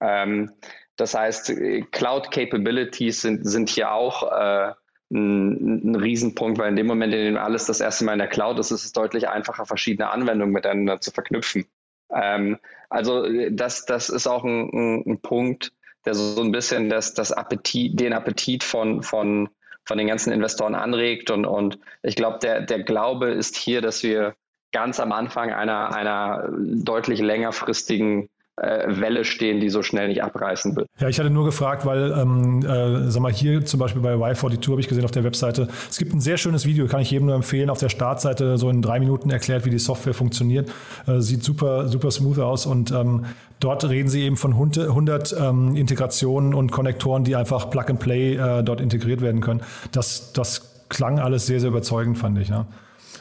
Ähm, 0.00 0.52
das 0.96 1.14
heißt, 1.14 1.52
Cloud-Capabilities 1.92 3.22
sind, 3.22 3.48
sind 3.48 3.68
hier 3.68 3.92
auch 3.92 4.22
äh, 4.32 4.72
ein, 5.12 5.90
ein 5.90 5.94
Riesenpunkt, 5.94 6.58
weil 6.58 6.70
in 6.70 6.76
dem 6.76 6.86
Moment, 6.86 7.14
in 7.14 7.24
dem 7.24 7.36
alles 7.36 7.66
das 7.66 7.80
erste 7.80 8.04
Mal 8.04 8.14
in 8.14 8.18
der 8.18 8.28
Cloud 8.28 8.58
ist, 8.58 8.72
ist 8.72 8.84
es 8.84 8.92
deutlich 8.92 9.28
einfacher, 9.28 9.66
verschiedene 9.66 10.10
Anwendungen 10.10 10.52
miteinander 10.52 11.00
zu 11.00 11.12
verknüpfen. 11.12 11.66
Ähm, 12.14 12.58
also 12.88 13.26
das, 13.50 13.84
das 13.86 14.08
ist 14.08 14.26
auch 14.26 14.44
ein, 14.44 14.70
ein, 14.72 15.04
ein, 15.06 15.20
Punkt, 15.20 15.72
der 16.04 16.14
so 16.14 16.40
ein 16.42 16.52
bisschen 16.52 16.88
das, 16.88 17.14
das 17.14 17.32
Appetit, 17.32 17.98
den 17.98 18.12
Appetit 18.12 18.62
von, 18.62 19.02
von, 19.02 19.48
von 19.84 19.98
den 19.98 20.06
ganzen 20.06 20.32
Investoren 20.32 20.74
anregt. 20.74 21.30
Und, 21.30 21.46
und 21.46 21.78
ich 22.02 22.16
glaube, 22.16 22.38
der, 22.38 22.62
der 22.62 22.82
Glaube 22.82 23.30
ist 23.30 23.56
hier, 23.56 23.80
dass 23.80 24.02
wir 24.02 24.34
ganz 24.72 25.00
am 25.00 25.12
Anfang 25.12 25.52
einer, 25.52 25.94
einer 25.94 26.48
deutlich 26.50 27.20
längerfristigen 27.20 28.24
äh, 28.24 28.28
Welle 28.56 29.24
stehen, 29.24 29.60
die 29.60 29.68
so 29.68 29.82
schnell 29.82 30.08
nicht 30.08 30.22
abreißen 30.22 30.76
wird. 30.76 30.88
Ja, 30.98 31.08
ich 31.08 31.18
hatte 31.18 31.28
nur 31.28 31.44
gefragt, 31.44 31.84
weil, 31.84 32.12
ähm, 32.12 32.64
äh, 32.64 33.10
sag 33.10 33.20
mal, 33.20 33.32
hier 33.32 33.64
zum 33.66 33.80
Beispiel 33.80 34.00
bei 34.00 34.14
Y42 34.14 34.70
habe 34.70 34.80
ich 34.80 34.88
gesehen 34.88 35.04
auf 35.04 35.10
der 35.10 35.24
Webseite, 35.24 35.68
es 35.90 35.98
gibt 35.98 36.14
ein 36.14 36.20
sehr 36.20 36.38
schönes 36.38 36.64
Video, 36.64 36.86
kann 36.86 37.00
ich 37.00 37.10
jedem 37.10 37.26
nur 37.26 37.34
empfehlen, 37.34 37.68
auf 37.68 37.78
der 37.78 37.90
Startseite 37.90 38.56
so 38.56 38.70
in 38.70 38.80
drei 38.80 38.98
Minuten 38.98 39.30
erklärt, 39.30 39.66
wie 39.66 39.70
die 39.70 39.78
Software 39.78 40.14
funktioniert. 40.14 40.70
Äh, 41.06 41.20
sieht 41.20 41.44
super, 41.44 41.88
super 41.88 42.10
smooth 42.10 42.38
aus 42.38 42.64
und 42.64 42.92
ähm, 42.92 43.26
dort 43.60 43.86
reden 43.88 44.08
sie 44.08 44.22
eben 44.22 44.38
von 44.38 44.52
100 44.52 45.36
ähm, 45.38 45.76
Integrationen 45.76 46.54
und 46.54 46.72
Konnektoren, 46.72 47.24
die 47.24 47.36
einfach 47.36 47.68
Plug 47.68 47.84
and 47.88 48.00
Play 48.00 48.36
äh, 48.36 48.62
dort 48.62 48.80
integriert 48.80 49.20
werden 49.20 49.42
können. 49.42 49.60
Das, 49.92 50.32
das 50.32 50.86
klang 50.88 51.18
alles 51.18 51.46
sehr, 51.46 51.60
sehr 51.60 51.68
überzeugend, 51.68 52.16
fand 52.16 52.38
ich. 52.38 52.48
Ja. 52.48 52.66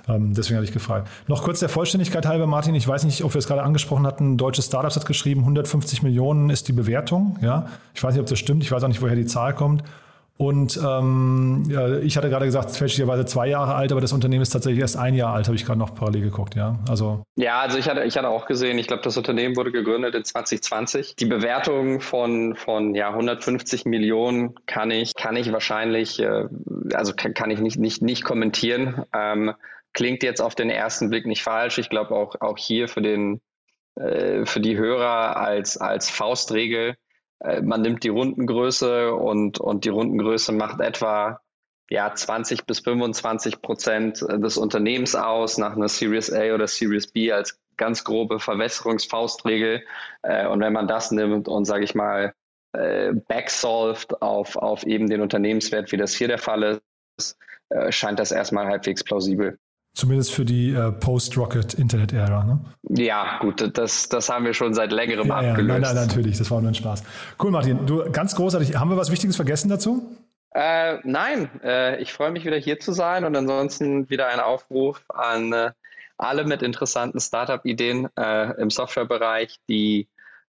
Ähm, 0.08 0.34
deswegen 0.34 0.58
hatte 0.58 0.66
ich 0.66 0.74
gefragt. 0.74 1.10
Noch 1.28 1.44
kurz 1.44 1.60
der 1.60 1.70
Vollständigkeit 1.70 2.26
halber, 2.26 2.48
Martin, 2.48 2.76
ich 2.76 2.88
weiß 2.88 3.04
nicht, 3.06 3.24
ob 3.24 3.34
wir 3.34 3.40
es 3.40 3.48
gerade 3.48 3.64
angesprochen 3.64 4.06
hatten, 4.06 4.38
deutsche 4.38 4.62
Startups 4.62 4.96
hat 4.96 5.06
geschrieben, 5.06 5.42
150 5.42 6.04
Millionen 6.04 6.50
ist 6.50 6.68
die 6.68 6.74
Bewertung. 6.74 7.38
Ja? 7.42 7.68
Ich 7.94 8.04
weiß 8.04 8.14
nicht, 8.14 8.22
ob 8.22 8.28
das 8.28 8.40
stimmt, 8.40 8.64
ich 8.64 8.72
weiß 8.72 8.84
auch 8.84 8.88
nicht, 8.88 9.02
woher 9.02 9.16
die 9.16 9.26
Zahl 9.26 9.54
kommt. 9.54 9.84
Und 10.38 10.78
ähm, 10.86 11.64
ja, 11.70 11.98
ich 12.00 12.18
hatte 12.18 12.30
gerade 12.30 12.46
gesagt, 12.46 12.72
fälschlicherweise 12.72 13.26
zwei 13.26 13.48
Jahre 13.48 13.76
alt, 13.76 13.94
aber 13.94 14.02
das 14.02 14.12
Unternehmen 14.12 14.42
ist 14.42 14.50
tatsächlich 14.50 14.82
erst 14.82 14.98
ein 14.98 15.14
Jahr 15.14 15.34
alt, 15.34 15.48
habe 15.48 15.56
ich 15.56 15.66
gerade 15.66 15.80
noch 15.80 15.96
parallel 15.96 16.24
geguckt, 16.24 16.56
ja. 16.56 16.78
Also 16.90 17.24
ja, 17.38 17.62
also 17.62 17.78
ich 17.78 17.88
hatte, 17.88 18.04
ich 18.04 18.18
hatte 18.18 18.28
auch 18.28 18.46
gesehen, 18.46 18.78
ich 18.78 18.88
glaube, 18.88 19.02
das 19.02 19.16
Unternehmen 19.16 19.56
wurde 19.56 19.72
gegründet 19.72 20.14
in 20.14 20.26
2020. 20.26 21.16
Die 21.16 21.26
Bewertung 21.26 22.02
von, 22.02 22.56
von 22.58 22.96
ja, 22.96 23.12
150 23.12 23.86
Millionen 23.86 24.56
kann 24.66 24.92
ich, 24.92 25.16
kann 25.16 25.38
ich 25.38 25.54
wahrscheinlich, 25.54 26.20
äh, 26.20 26.48
also 26.94 27.14
kann, 27.16 27.34
kann 27.34 27.50
ich 27.50 27.62
nicht, 27.62 27.80
nicht, 27.80 28.02
nicht 28.02 28.26
kommentieren. 28.26 29.06
Ähm, 29.14 29.54
Klingt 29.96 30.22
jetzt 30.24 30.42
auf 30.42 30.54
den 30.54 30.70
ersten 30.70 31.10
Blick 31.10 31.26
nicht 31.26 31.42
falsch. 31.42 31.80
Ich 31.80 31.90
glaube 31.90 32.14
auch, 32.16 32.36
auch 32.42 32.58
hier 32.58 32.88
für 32.88 33.02
den, 33.02 33.42
äh, 33.96 34.46
für 34.46 34.60
die 34.60 34.78
Hörer 34.78 35.38
als, 35.38 35.78
als 35.78 36.10
Faustregel, 36.10 36.96
äh, 37.40 37.62
man 37.62 37.82
nimmt 37.82 38.04
die 38.04 38.10
Rundengröße 38.10 39.14
und, 39.14 39.60
und 39.60 39.86
die 39.86 39.90
Rundengröße 39.90 40.52
macht 40.52 40.82
etwa 40.82 41.40
ja, 41.90 42.14
20 42.14 42.66
bis 42.66 42.80
25 42.80 43.62
Prozent 43.62 44.22
des 44.22 44.58
Unternehmens 44.58 45.16
aus 45.16 45.58
nach 45.58 45.76
einer 45.76 45.88
Series 45.88 46.32
A 46.34 46.54
oder 46.54 46.68
Series 46.68 47.08
B 47.08 47.32
als 47.32 47.60
ganz 47.78 48.04
grobe 48.04 48.40
Verwässerungsfaustregel. 48.40 49.84
Äh, 50.24 50.48
und 50.48 50.60
wenn 50.60 50.74
man 50.74 50.88
das 50.88 51.12
nimmt 51.12 51.48
und, 51.48 51.66
sage 51.66 51.84
ich 51.86 51.96
mal, 51.96 52.34
äh, 52.74 53.14
backsolved 53.14 54.22
auf, 54.22 54.58
auf 54.58 54.84
eben 54.84 55.10
den 55.10 55.22
Unternehmenswert, 55.22 55.92
wie 55.92 55.98
das 55.98 56.14
hier 56.14 56.28
der 56.28 56.38
Fall 56.38 56.82
ist, 57.18 57.38
äh, 57.70 57.92
scheint 57.92 58.20
das 58.20 58.32
erstmal 58.32 58.66
halbwegs 58.66 59.04
plausibel. 59.04 59.58
Zumindest 59.96 60.34
für 60.34 60.44
die 60.44 60.74
äh, 60.74 60.92
Post-Rocket-Internet-Ära. 60.92 62.44
Ne? 62.44 62.60
Ja, 62.90 63.40
gut, 63.40 63.78
das, 63.78 64.10
das 64.10 64.28
haben 64.28 64.44
wir 64.44 64.54
schon 64.54 64.74
seit 64.74 64.92
längerem 64.92 65.30
ja, 65.30 65.36
abgelöst. 65.36 65.58
Ja, 65.58 65.80
nein, 65.80 65.96
nein, 65.96 66.08
natürlich, 66.08 66.38
das 66.38 66.52
war 66.52 66.60
nur 66.60 66.72
ein 66.72 66.76
Spaß. 66.76 67.02
Cool, 67.42 67.52
Martin. 67.52 67.86
Du, 67.86 68.04
ganz 68.12 68.36
großartig. 68.36 68.76
Haben 68.76 68.90
wir 68.90 68.98
was 68.98 69.10
Wichtiges 69.10 69.38
vergessen 69.38 69.70
dazu? 69.70 70.06
Äh, 70.54 70.98
nein, 71.06 71.50
äh, 71.64 72.02
ich 72.02 72.12
freue 72.12 72.32
mich 72.32 72.44
wieder 72.44 72.58
hier 72.58 72.78
zu 72.78 72.92
sein 72.92 73.24
und 73.24 73.38
ansonsten 73.38 74.10
wieder 74.10 74.28
ein 74.28 74.42
Aufruf 74.42 75.02
an 75.08 75.54
äh, 75.54 75.72
alle 76.18 76.44
mit 76.44 76.62
interessanten 76.62 77.22
Startup-Ideen 77.22 78.10
äh, 78.18 78.52
im 78.62 78.70
Softwarebereich, 78.70 79.62
die 79.70 80.10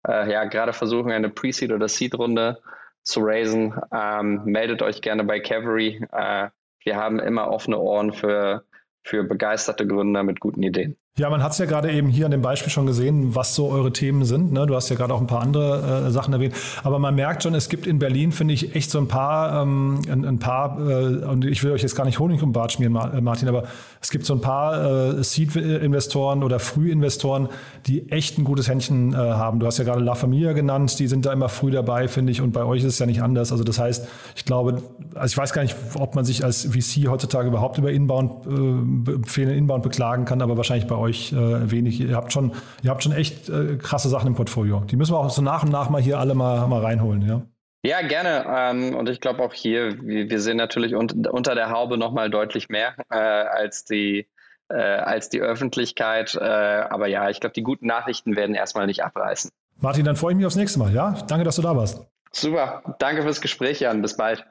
äh, 0.08 0.32
ja 0.32 0.46
gerade 0.46 0.72
versuchen, 0.72 1.12
eine 1.12 1.30
Pre-Seed- 1.30 1.74
oder 1.74 1.90
Seed-Runde 1.90 2.62
zu 3.04 3.20
raisen. 3.22 3.74
Ähm, 3.94 4.42
meldet 4.46 4.82
euch 4.82 5.02
gerne 5.02 5.26
bei 5.26 5.42
Cavalry. 5.42 6.06
wir 6.10 6.96
haben 6.96 7.20
immer 7.20 7.50
offene 7.50 7.78
Ohren 7.78 8.14
für 8.14 8.64
für 9.04 9.24
begeisterte 9.24 9.88
Gründer 9.88 10.24
mit 10.24 10.40
guten 10.40 10.64
Ideen. 10.64 10.98
Ja, 11.20 11.30
man 11.30 11.44
hat 11.44 11.52
es 11.52 11.60
ja 11.60 11.66
gerade 11.66 11.92
eben 11.92 12.08
hier 12.08 12.26
an 12.26 12.32
dem 12.32 12.42
Beispiel 12.42 12.72
schon 12.72 12.88
gesehen, 12.88 13.36
was 13.36 13.54
so 13.54 13.70
eure 13.70 13.94
Themen 13.94 14.26
sind. 14.26 14.52
Ne? 14.52 14.66
Du 14.66 14.74
hast 14.74 14.90
ja 14.90 14.96
gerade 14.96 15.14
auch 15.14 15.22
ein 15.22 15.28
paar 15.28 15.44
andere 15.44 16.08
äh, 16.08 16.10
Sachen 16.10 16.34
erwähnt. 16.34 16.56
Aber 16.82 16.98
man 16.98 17.14
merkt 17.14 17.44
schon, 17.44 17.54
es 17.54 17.70
gibt 17.70 17.86
in 17.86 18.00
Berlin, 18.00 18.32
finde 18.32 18.56
ich, 18.56 18.74
echt 18.76 18.90
so 18.90 18.98
ein 18.98 19.08
paar, 19.08 19.62
ähm, 19.62 20.02
ein, 20.10 20.26
ein, 20.26 20.40
paar, 20.40 20.80
äh, 20.80 21.24
und 21.26 21.46
ich 21.46 21.64
will 21.64 21.72
euch 21.72 21.84
jetzt 21.84 21.96
gar 21.96 22.06
nicht 22.06 22.18
Honig 22.18 22.42
um 22.42 22.52
Bart 22.52 22.72
schmieren, 22.72 22.96
äh, 22.96 23.22
Martin, 23.22 23.48
aber 23.48 23.66
es 24.02 24.10
gibt 24.10 24.26
so 24.26 24.34
ein 24.34 24.42
paar 24.42 25.20
äh, 25.20 25.24
Seed-Investoren 25.24 26.42
oder 26.42 26.58
Frühinvestoren, 26.58 27.50
die 27.86 28.10
echt 28.10 28.40
ein 28.40 28.44
gutes 28.44 28.68
Händchen 28.68 29.14
äh, 29.14 29.18
haben. 29.18 29.60
Du 29.60 29.68
hast 29.68 29.78
ja 29.78 29.84
gerade 29.84 30.02
La 30.02 30.16
Familia 30.16 30.54
genannt, 30.54 30.98
die 30.98 31.06
sind 31.06 31.28
da 31.28 31.32
immer 31.32 31.48
früh 31.48 31.70
dabei, 31.70 32.08
finde 32.08 32.32
ich, 32.32 32.42
und 32.42 32.54
bei 32.54 32.64
euch 32.64 32.80
ist 32.80 32.94
es 32.94 32.98
ja 32.98 33.06
nicht 33.06 33.22
anders. 33.22 33.52
Also 33.52 33.64
das 33.64 33.78
heißt, 33.78 34.08
ich 34.36 34.46
glaube, 34.46 34.82
also 35.14 35.32
ich 35.32 35.38
weiß 35.38 35.54
gar 35.54 35.62
nicht, 35.62 35.76
ob 35.94 36.16
man 36.16 36.26
sich 36.26 36.44
als 36.44 36.66
VC 36.66 37.08
heutzutage 37.08 37.50
überhaupt 37.50 37.78
über 37.78 37.92
Inbound, 37.92 38.48
äh, 38.48 39.28
fehlenden 39.28 39.60
Inbound 39.60 39.84
beklagen 39.84 40.26
kann, 40.26 40.42
aber 40.42 40.58
wahrscheinlich 40.58 40.88
bei 40.88 40.96
euch 40.96 41.03
äh, 41.10 41.72
wenig. 41.72 42.00
Ihr 42.00 42.16
habt 42.16 42.32
schon, 42.34 42.54
ihr 42.82 42.90
habt 42.90 43.04
schon 43.04 43.12
echt 43.12 43.50
äh, 43.50 43.78
krasse 43.78 44.10
Sachen 44.10 44.28
im 44.28 44.36
Portfolio. 44.36 44.82
Die 44.82 44.96
müssen 44.96 45.14
wir 45.14 45.20
auch 45.20 45.30
so 45.30 45.42
nach 45.42 45.64
und 45.64 45.72
nach 45.72 45.90
mal 45.90 46.02
hier 46.02 46.20
alle 46.20 46.36
mal, 46.36 46.68
mal 46.68 46.82
reinholen, 46.82 47.22
ja. 47.28 47.42
Ja, 47.86 48.02
gerne. 48.02 48.46
Ähm, 48.48 48.96
und 48.96 49.10
ich 49.10 49.20
glaube 49.20 49.44
auch 49.44 49.54
hier, 49.54 50.02
wir, 50.02 50.30
wir 50.30 50.40
sehen 50.40 50.58
natürlich 50.58 50.96
un 50.96 51.10
unter 51.28 51.54
der 51.54 51.70
Haube 51.70 51.98
nochmal 51.98 52.30
deutlich 52.30 52.70
mehr 52.70 52.96
äh, 53.10 53.16
als 53.16 53.84
die 53.84 54.28
äh, 54.70 54.76
als 54.76 55.30
die 55.30 55.42
Öffentlichkeit. 55.42 56.36
Äh, 56.36 56.44
aber 56.44 57.08
ja, 57.08 57.30
ich 57.30 57.42
glaube, 57.42 57.54
die 57.54 57.64
guten 57.64 57.88
Nachrichten 57.88 58.36
werden 58.38 58.56
erstmal 58.56 58.86
nicht 58.86 59.04
abreißen. 59.04 59.52
Martin, 59.80 60.06
dann 60.06 60.16
freue 60.16 60.32
ich 60.32 60.38
mich 60.38 60.46
aufs 60.46 60.56
nächste 60.56 60.80
Mal. 60.80 60.94
Ja, 60.94 61.12
danke, 61.28 61.44
dass 61.44 61.58
du 61.58 61.62
da 61.62 61.76
warst. 61.76 62.02
Super. 62.32 62.96
Danke 63.00 63.22
fürs 63.24 63.42
Gespräch, 63.42 63.82
Jan. 63.82 64.02
Bis 64.02 64.16
bald. 64.16 64.46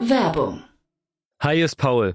Werbung. 0.00 0.62
Hi, 1.42 1.60
ist 1.60 1.76
Paul. 1.76 2.14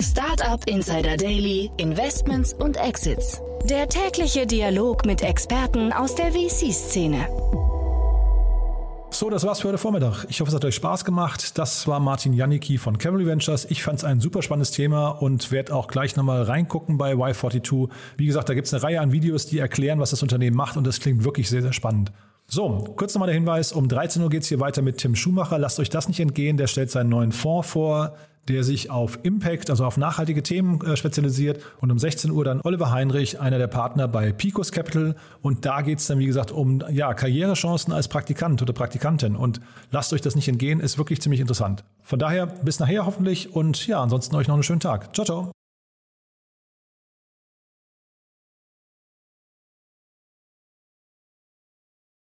Startup 0.00 0.62
Insider 0.66 1.16
Daily, 1.16 1.70
Investments 1.78 2.52
und 2.52 2.76
Exits. 2.76 3.40
Der 3.64 3.88
tägliche 3.88 4.46
Dialog 4.46 5.06
mit 5.06 5.22
Experten 5.22 5.90
aus 5.92 6.14
der 6.14 6.32
VC-Szene. 6.32 7.26
So, 9.10 9.30
das 9.30 9.44
war's 9.44 9.60
für 9.60 9.68
heute 9.68 9.78
Vormittag. 9.78 10.26
Ich 10.28 10.40
hoffe, 10.40 10.50
es 10.50 10.54
hat 10.54 10.66
euch 10.66 10.74
Spaß 10.74 11.06
gemacht. 11.06 11.56
Das 11.56 11.86
war 11.86 11.98
Martin 12.00 12.34
Janicki 12.34 12.76
von 12.76 12.98
Cavalry 12.98 13.24
Ventures. 13.24 13.64
Ich 13.70 13.82
fand 13.82 14.00
es 14.00 14.04
ein 14.04 14.20
super 14.20 14.42
spannendes 14.42 14.72
Thema 14.72 15.08
und 15.08 15.50
werde 15.50 15.74
auch 15.74 15.88
gleich 15.88 16.14
nochmal 16.14 16.42
reingucken 16.42 16.98
bei 16.98 17.14
Y42. 17.14 17.88
Wie 18.18 18.26
gesagt, 18.26 18.50
da 18.50 18.54
gibt 18.54 18.66
es 18.66 18.74
eine 18.74 18.82
Reihe 18.82 19.00
an 19.00 19.12
Videos, 19.12 19.46
die 19.46 19.58
erklären, 19.58 19.98
was 19.98 20.10
das 20.10 20.22
Unternehmen 20.22 20.56
macht 20.56 20.76
und 20.76 20.86
das 20.86 21.00
klingt 21.00 21.24
wirklich 21.24 21.48
sehr, 21.48 21.62
sehr 21.62 21.72
spannend. 21.72 22.12
So, 22.48 22.84
kurz 22.96 23.14
nochmal 23.14 23.28
der 23.28 23.34
Hinweis, 23.34 23.72
um 23.72 23.88
13 23.88 24.22
Uhr 24.22 24.28
geht 24.28 24.42
es 24.42 24.48
hier 24.48 24.60
weiter 24.60 24.82
mit 24.82 24.98
Tim 24.98 25.16
Schumacher. 25.16 25.58
Lasst 25.58 25.80
euch 25.80 25.88
das 25.88 26.06
nicht 26.06 26.20
entgehen, 26.20 26.58
der 26.58 26.66
stellt 26.66 26.90
seinen 26.90 27.08
neuen 27.08 27.32
Fonds 27.32 27.70
vor, 27.70 28.14
der 28.48 28.64
sich 28.64 28.90
auf 28.90 29.18
Impact, 29.22 29.70
also 29.70 29.84
auf 29.84 29.96
nachhaltige 29.96 30.42
Themen 30.42 30.80
äh, 30.82 30.96
spezialisiert. 30.96 31.62
Und 31.80 31.90
um 31.90 31.98
16 31.98 32.30
Uhr 32.30 32.44
dann 32.44 32.60
Oliver 32.62 32.90
Heinrich, 32.90 33.40
einer 33.40 33.58
der 33.58 33.66
Partner 33.66 34.08
bei 34.08 34.32
Picos 34.32 34.72
Capital. 34.72 35.16
Und 35.42 35.64
da 35.64 35.82
geht 35.82 35.98
es 35.98 36.06
dann, 36.06 36.18
wie 36.18 36.26
gesagt, 36.26 36.50
um 36.52 36.82
ja, 36.90 37.14
Karrierechancen 37.14 37.92
als 37.92 38.08
Praktikant 38.08 38.62
oder 38.62 38.72
Praktikantin. 38.72 39.36
Und 39.36 39.60
lasst 39.90 40.12
euch 40.12 40.20
das 40.20 40.36
nicht 40.36 40.48
entgehen, 40.48 40.80
ist 40.80 40.98
wirklich 40.98 41.20
ziemlich 41.20 41.40
interessant. 41.40 41.84
Von 42.02 42.18
daher 42.18 42.46
bis 42.46 42.78
nachher 42.78 43.06
hoffentlich 43.06 43.54
und 43.54 43.86
ja, 43.86 44.02
ansonsten 44.02 44.36
euch 44.36 44.48
noch 44.48 44.54
einen 44.54 44.62
schönen 44.62 44.80
Tag. 44.80 45.14
Ciao, 45.14 45.24
ciao. 45.24 45.55